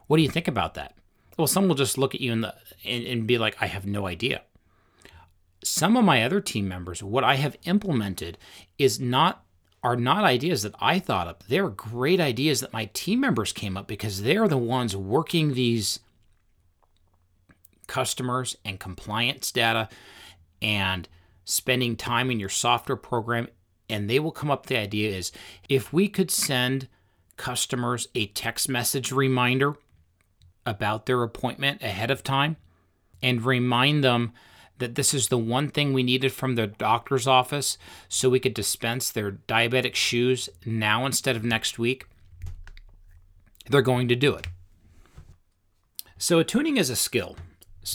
What 0.08 0.16
do 0.18 0.22
you 0.22 0.28
think 0.28 0.48
about 0.48 0.74
that? 0.74 0.94
Well, 1.40 1.46
some 1.46 1.68
will 1.68 1.74
just 1.74 1.96
look 1.96 2.14
at 2.14 2.20
you 2.20 2.38
the, 2.38 2.54
and, 2.84 3.06
and 3.06 3.26
be 3.26 3.38
like, 3.38 3.56
I 3.62 3.66
have 3.66 3.86
no 3.86 4.06
idea. 4.06 4.42
Some 5.64 5.96
of 5.96 6.04
my 6.04 6.22
other 6.22 6.38
team 6.38 6.68
members, 6.68 7.02
what 7.02 7.24
I 7.24 7.36
have 7.36 7.56
implemented 7.64 8.36
is 8.76 9.00
not 9.00 9.42
are 9.82 9.96
not 9.96 10.24
ideas 10.24 10.64
that 10.64 10.74
I 10.80 10.98
thought 10.98 11.26
up. 11.26 11.44
They're 11.44 11.70
great 11.70 12.20
ideas 12.20 12.60
that 12.60 12.74
my 12.74 12.90
team 12.92 13.20
members 13.20 13.54
came 13.54 13.78
up 13.78 13.86
because 13.86 14.20
they're 14.20 14.48
the 14.48 14.58
ones 14.58 14.94
working 14.94 15.54
these 15.54 16.00
customers 17.86 18.58
and 18.62 18.78
compliance 18.78 19.50
data 19.50 19.88
and 20.60 21.08
spending 21.46 21.96
time 21.96 22.30
in 22.30 22.38
your 22.38 22.50
software 22.50 22.96
program 22.96 23.48
and 23.88 24.10
they 24.10 24.20
will 24.20 24.30
come 24.30 24.50
up 24.50 24.66
the 24.66 24.76
idea 24.76 25.16
is 25.16 25.32
if 25.70 25.90
we 25.90 26.06
could 26.06 26.30
send 26.30 26.86
customers 27.38 28.08
a 28.14 28.26
text 28.26 28.68
message 28.68 29.10
reminder 29.10 29.74
about 30.66 31.06
their 31.06 31.22
appointment 31.22 31.82
ahead 31.82 32.10
of 32.10 32.22
time 32.22 32.56
and 33.22 33.44
remind 33.44 34.04
them 34.04 34.32
that 34.78 34.94
this 34.94 35.14
is 35.14 35.28
the 35.28 35.38
one 35.38 35.68
thing 35.68 35.92
we 35.92 36.02
needed 36.02 36.32
from 36.32 36.54
the 36.54 36.66
doctor's 36.66 37.26
office 37.26 37.78
so 38.08 38.28
we 38.28 38.40
could 38.40 38.54
dispense 38.54 39.10
their 39.10 39.32
diabetic 39.32 39.94
shoes 39.94 40.48
now 40.64 41.06
instead 41.06 41.36
of 41.36 41.44
next 41.44 41.78
week, 41.78 42.06
they're 43.68 43.82
going 43.82 44.08
to 44.08 44.16
do 44.16 44.34
it. 44.34 44.48
So, 46.18 46.38
attuning 46.38 46.76
is 46.76 46.90
a 46.90 46.96
skill. 46.96 47.36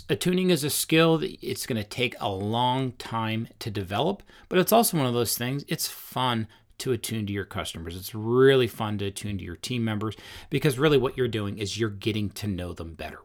Attuning 0.09 0.49
is 0.49 0.63
a 0.63 0.69
skill 0.69 1.17
that 1.19 1.37
it's 1.45 1.67
going 1.67 1.81
to 1.81 1.87
take 1.87 2.15
a 2.19 2.29
long 2.29 2.93
time 2.93 3.47
to 3.59 3.69
develop, 3.69 4.23
but 4.49 4.57
it's 4.57 4.71
also 4.71 4.97
one 4.97 5.05
of 5.05 5.13
those 5.13 5.37
things, 5.37 5.63
it's 5.67 5.87
fun 5.87 6.47
to 6.79 6.91
attune 6.91 7.25
to 7.27 7.33
your 7.33 7.45
customers. 7.45 7.95
It's 7.95 8.15
really 8.15 8.67
fun 8.67 8.97
to 8.99 9.05
attune 9.05 9.37
to 9.37 9.43
your 9.43 9.55
team 9.55 9.83
members 9.83 10.15
because 10.49 10.79
really 10.79 10.97
what 10.97 11.17
you're 11.17 11.27
doing 11.27 11.57
is 11.57 11.77
you're 11.77 11.89
getting 11.89 12.29
to 12.31 12.47
know 12.47 12.73
them 12.73 12.93
better. 12.93 13.19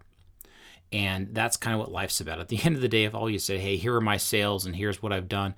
And 0.92 1.34
that's 1.34 1.56
kind 1.56 1.74
of 1.74 1.80
what 1.80 1.92
life's 1.92 2.20
about. 2.20 2.40
At 2.40 2.48
the 2.48 2.60
end 2.64 2.76
of 2.76 2.82
the 2.82 2.88
day, 2.88 3.04
if 3.04 3.14
all 3.14 3.30
you 3.30 3.38
say, 3.38 3.58
hey, 3.58 3.76
here 3.76 3.94
are 3.94 4.00
my 4.00 4.16
sales 4.16 4.66
and 4.66 4.76
here's 4.76 5.02
what 5.02 5.12
I've 5.12 5.28
done, 5.28 5.54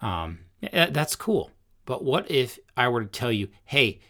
um, 0.00 0.40
that's 0.60 1.16
cool. 1.16 1.50
But 1.84 2.04
what 2.04 2.30
if 2.30 2.58
I 2.76 2.88
were 2.88 3.02
to 3.02 3.08
tell 3.08 3.32
you, 3.32 3.48
hey, 3.64 4.00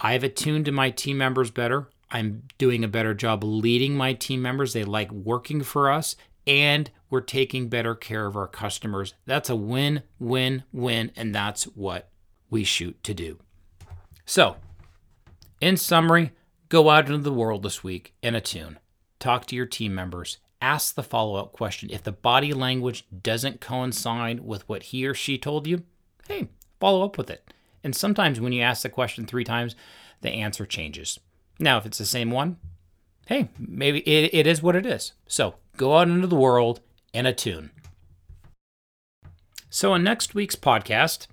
I've 0.00 0.24
attuned 0.24 0.64
to 0.64 0.72
my 0.72 0.90
team 0.90 1.18
members 1.18 1.50
better. 1.50 1.88
I'm 2.10 2.42
doing 2.58 2.84
a 2.84 2.88
better 2.88 3.14
job 3.14 3.44
leading 3.44 3.94
my 3.94 4.12
team 4.12 4.42
members. 4.42 4.72
They 4.72 4.84
like 4.84 5.10
working 5.12 5.62
for 5.62 5.90
us, 5.90 6.16
and 6.46 6.90
we're 7.08 7.20
taking 7.20 7.68
better 7.68 7.94
care 7.94 8.26
of 8.26 8.36
our 8.36 8.48
customers. 8.48 9.14
That's 9.26 9.48
a 9.48 9.56
win, 9.56 10.02
win, 10.18 10.64
win. 10.72 11.12
And 11.16 11.34
that's 11.34 11.64
what 11.64 12.10
we 12.52 12.62
shoot 12.62 13.02
to 13.02 13.14
do. 13.14 13.38
So, 14.26 14.56
in 15.60 15.78
summary, 15.78 16.32
go 16.68 16.90
out 16.90 17.06
into 17.06 17.18
the 17.18 17.32
world 17.32 17.62
this 17.62 17.82
week 17.82 18.12
and 18.22 18.36
attune. 18.36 18.78
Talk 19.18 19.46
to 19.46 19.56
your 19.56 19.66
team 19.66 19.94
members. 19.94 20.36
Ask 20.60 20.94
the 20.94 21.02
follow 21.02 21.36
up 21.36 21.52
question. 21.52 21.88
If 21.90 22.02
the 22.02 22.12
body 22.12 22.52
language 22.52 23.06
doesn't 23.22 23.62
coincide 23.62 24.40
with 24.40 24.68
what 24.68 24.84
he 24.84 25.06
or 25.06 25.14
she 25.14 25.38
told 25.38 25.66
you, 25.66 25.82
hey, 26.28 26.48
follow 26.78 27.04
up 27.04 27.16
with 27.16 27.30
it. 27.30 27.52
And 27.82 27.96
sometimes 27.96 28.38
when 28.38 28.52
you 28.52 28.60
ask 28.60 28.82
the 28.82 28.90
question 28.90 29.24
three 29.24 29.44
times, 29.44 29.74
the 30.20 30.30
answer 30.30 30.66
changes. 30.66 31.18
Now, 31.58 31.78
if 31.78 31.86
it's 31.86 31.98
the 31.98 32.04
same 32.04 32.30
one, 32.30 32.58
hey, 33.26 33.48
maybe 33.58 34.00
it, 34.00 34.32
it 34.34 34.46
is 34.46 34.62
what 34.62 34.76
it 34.76 34.84
is. 34.84 35.14
So 35.26 35.54
go 35.78 35.96
out 35.96 36.08
into 36.08 36.26
the 36.26 36.36
world 36.36 36.80
and 37.14 37.26
attune. 37.26 37.70
So, 39.70 39.94
in 39.94 40.04
next 40.04 40.34
week's 40.34 40.54
podcast, 40.54 41.28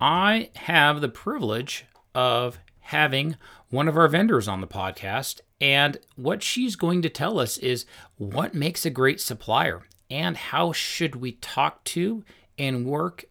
I 0.00 0.50
have 0.56 1.00
the 1.00 1.08
privilege 1.08 1.84
of 2.14 2.58
having 2.80 3.36
one 3.68 3.86
of 3.86 3.96
our 3.96 4.08
vendors 4.08 4.48
on 4.48 4.60
the 4.60 4.66
podcast. 4.66 5.40
And 5.60 5.98
what 6.16 6.42
she's 6.42 6.74
going 6.74 7.02
to 7.02 7.10
tell 7.10 7.38
us 7.38 7.58
is 7.58 7.84
what 8.16 8.54
makes 8.54 8.86
a 8.86 8.90
great 8.90 9.20
supplier 9.20 9.82
and 10.10 10.36
how 10.36 10.72
should 10.72 11.16
we 11.16 11.32
talk 11.32 11.84
to 11.84 12.24
and 12.58 12.86
work 12.86 13.26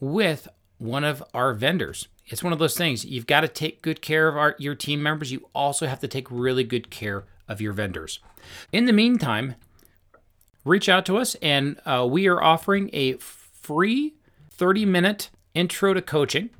with 0.00 0.48
one 0.78 1.04
of 1.04 1.22
our 1.34 1.52
vendors. 1.52 2.08
It's 2.26 2.42
one 2.42 2.52
of 2.52 2.58
those 2.58 2.76
things. 2.76 3.04
You've 3.04 3.26
got 3.26 3.40
to 3.40 3.48
take 3.48 3.82
good 3.82 4.02
care 4.02 4.28
of 4.28 4.36
our, 4.36 4.56
your 4.58 4.74
team 4.74 5.02
members. 5.02 5.32
You 5.32 5.48
also 5.54 5.86
have 5.86 6.00
to 6.00 6.08
take 6.08 6.30
really 6.30 6.64
good 6.64 6.90
care 6.90 7.24
of 7.48 7.60
your 7.60 7.72
vendors. 7.72 8.20
In 8.72 8.84
the 8.84 8.92
meantime, 8.92 9.54
reach 10.64 10.88
out 10.88 11.06
to 11.06 11.16
us, 11.16 11.36
and 11.36 11.80
uh, 11.86 12.06
we 12.08 12.28
are 12.28 12.42
offering 12.42 12.90
a 12.92 13.14
free 13.14 14.14
30 14.50 14.84
minute 14.84 15.30
intro 15.58 15.92
to 15.94 16.02
coaching. 16.02 16.50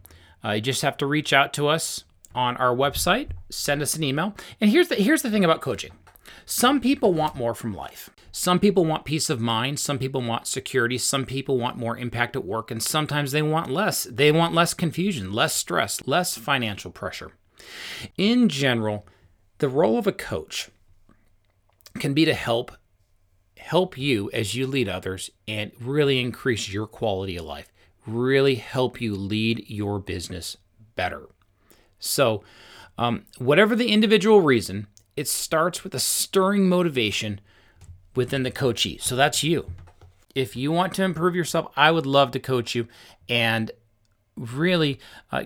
Uh, 0.45 0.53
you 0.53 0.61
just 0.61 0.83
have 0.83 0.97
to 0.99 1.07
reach 1.07 1.33
out 1.33 1.53
to 1.55 1.69
us 1.69 2.05
on 2.35 2.57
our 2.59 2.75
website, 2.75 3.31
send 3.51 3.83
us 3.83 3.97
an 3.97 4.05
email. 4.05 4.35
And 4.61 4.71
here's 4.71 4.89
the 4.89 4.97
here's 4.97 5.23
the 5.23 5.31
thing 5.31 5.45
about 5.45 5.61
coaching. 5.61 5.93
Some 6.45 6.81
people 6.81 7.15
want 7.15 7.37
more 7.37 7.55
from 7.55 7.75
life. 7.75 8.11
Some 8.31 8.61
people 8.61 8.85
want 8.85 9.05
peace 9.05 9.31
of 9.31 9.41
mind, 9.41 9.81
some 9.81 9.99
people 9.99 10.21
want 10.21 10.47
security, 10.47 10.99
some 10.99 11.25
people 11.25 11.59
want 11.59 11.79
more 11.79 11.97
impact 11.97 12.37
at 12.37 12.45
work, 12.45 12.71
and 12.71 12.83
sometimes 12.83 13.33
they 13.33 13.43
want 13.43 13.71
less. 13.71 14.05
They 14.05 14.31
want 14.31 14.55
less 14.55 14.75
confusion, 14.75 15.33
less 15.33 15.55
stress, 15.55 16.07
less 16.07 16.37
financial 16.37 16.91
pressure. 16.91 17.33
In 18.17 18.49
general, 18.49 19.07
the 19.59 19.69
role 19.69 19.99
of 19.99 20.07
a 20.07 20.13
coach 20.13 20.69
can 21.99 22.15
be 22.15 22.25
to 22.25 22.35
help 22.35 22.73
help 23.57 23.99
you 23.99 24.31
as 24.33 24.55
you 24.55 24.67
lead 24.67 24.89
others 24.89 25.31
and 25.49 25.73
really 25.81 26.21
increase 26.21 26.73
your 26.73 26.87
quality 26.87 27.37
of 27.37 27.45
life 27.45 27.73
really 28.09 28.57
help 28.57 29.01
you 29.01 29.15
lead 29.15 29.65
your 29.69 29.99
business 29.99 30.57
better. 30.95 31.29
So, 31.99 32.43
um, 32.97 33.27
whatever 33.39 33.77
the 33.77 33.93
individual 33.93 34.41
reason, 34.41 34.89
it 35.17 35.29
starts 35.29 35.85
with 35.85 35.95
a 35.95 36.01
stirring 36.01 36.69
motivation 36.69 37.41
within 38.15 38.43
the 38.43 38.51
coachee. 38.51 38.99
So 38.99 39.15
that's 39.15 39.43
you. 39.43 39.71
If 40.35 40.57
you 40.57 40.73
want 40.73 40.95
to 40.95 41.05
improve 41.05 41.35
yourself, 41.35 41.73
I 41.77 41.91
would 41.91 42.07
love 42.07 42.33
to 42.33 42.41
coach 42.41 42.75
you 42.75 42.89
and 43.29 43.71
really 44.37 45.01
uh, 45.33 45.45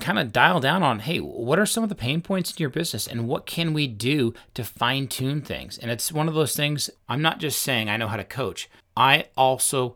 kind 0.00 0.18
of 0.18 0.32
dial 0.32 0.60
down 0.60 0.82
on 0.82 1.00
hey, 1.00 1.18
what 1.18 1.58
are 1.58 1.66
some 1.66 1.82
of 1.82 1.88
the 1.88 1.94
pain 1.94 2.20
points 2.20 2.50
in 2.50 2.56
your 2.58 2.70
business 2.70 3.06
and 3.06 3.28
what 3.28 3.46
can 3.46 3.72
we 3.72 3.86
do 3.86 4.34
to 4.54 4.64
fine 4.64 5.06
tune 5.06 5.40
things? 5.42 5.78
And 5.78 5.90
it's 5.90 6.12
one 6.12 6.28
of 6.28 6.34
those 6.34 6.56
things, 6.56 6.90
I'm 7.08 7.22
not 7.22 7.38
just 7.38 7.60
saying 7.60 7.88
I 7.88 7.96
know 7.96 8.08
how 8.08 8.16
to 8.16 8.24
coach, 8.24 8.68
I 8.96 9.26
also 9.36 9.94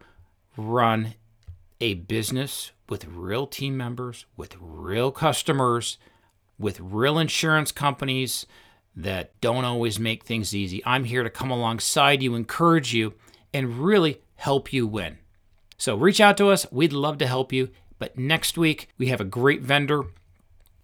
run 0.56 1.14
a 1.80 1.94
business 1.94 2.72
with 2.88 3.06
real 3.06 3.46
team 3.46 3.76
members, 3.76 4.26
with 4.36 4.56
real 4.60 5.10
customers, 5.10 5.98
with 6.58 6.80
real 6.80 7.18
insurance 7.18 7.72
companies 7.72 8.46
that 8.94 9.38
don't 9.40 9.64
always 9.64 9.98
make 9.98 10.24
things 10.24 10.54
easy. 10.54 10.82
I'm 10.86 11.04
here 11.04 11.22
to 11.22 11.30
come 11.30 11.50
alongside 11.50 12.22
you, 12.22 12.34
encourage 12.34 12.94
you, 12.94 13.14
and 13.52 13.78
really 13.78 14.20
help 14.36 14.72
you 14.72 14.86
win. 14.86 15.18
So 15.76 15.96
reach 15.96 16.20
out 16.20 16.36
to 16.38 16.48
us. 16.48 16.66
We'd 16.72 16.92
love 16.92 17.18
to 17.18 17.26
help 17.26 17.52
you. 17.52 17.68
But 17.98 18.18
next 18.18 18.56
week, 18.56 18.88
we 18.98 19.08
have 19.08 19.20
a 19.20 19.24
great 19.24 19.62
vendor 19.62 20.04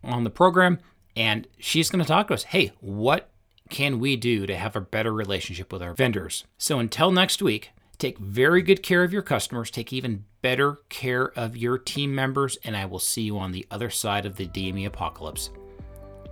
on 0.04 0.24
the 0.24 0.30
program, 0.30 0.78
and 1.16 1.46
she's 1.58 1.90
going 1.90 2.02
to 2.02 2.08
talk 2.08 2.28
to 2.28 2.34
us. 2.34 2.44
Hey, 2.44 2.72
what 2.80 3.30
can 3.70 3.98
we 3.98 4.16
do 4.16 4.46
to 4.46 4.56
have 4.56 4.76
a 4.76 4.80
better 4.80 5.12
relationship 5.12 5.72
with 5.72 5.82
our 5.82 5.94
vendors? 5.94 6.44
So 6.58 6.78
until 6.78 7.10
next 7.10 7.40
week, 7.40 7.70
Take 8.02 8.18
very 8.18 8.62
good 8.62 8.82
care 8.82 9.04
of 9.04 9.12
your 9.12 9.22
customers, 9.22 9.70
take 9.70 9.92
even 9.92 10.24
better 10.40 10.78
care 10.88 11.26
of 11.38 11.56
your 11.56 11.78
team 11.78 12.12
members, 12.12 12.58
and 12.64 12.76
I 12.76 12.84
will 12.84 12.98
see 12.98 13.22
you 13.22 13.38
on 13.38 13.52
the 13.52 13.64
other 13.70 13.90
side 13.90 14.26
of 14.26 14.34
the 14.34 14.48
DME 14.48 14.86
apocalypse. 14.86 15.50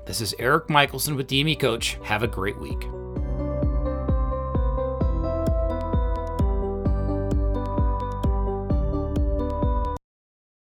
This 0.04 0.20
is 0.20 0.34
Erik 0.40 0.68
Michelson 0.68 1.14
with 1.14 1.28
DME 1.28 1.60
Coach. 1.60 1.96
Have 2.02 2.24
a 2.24 2.26
great 2.26 2.58
week. 2.58 2.82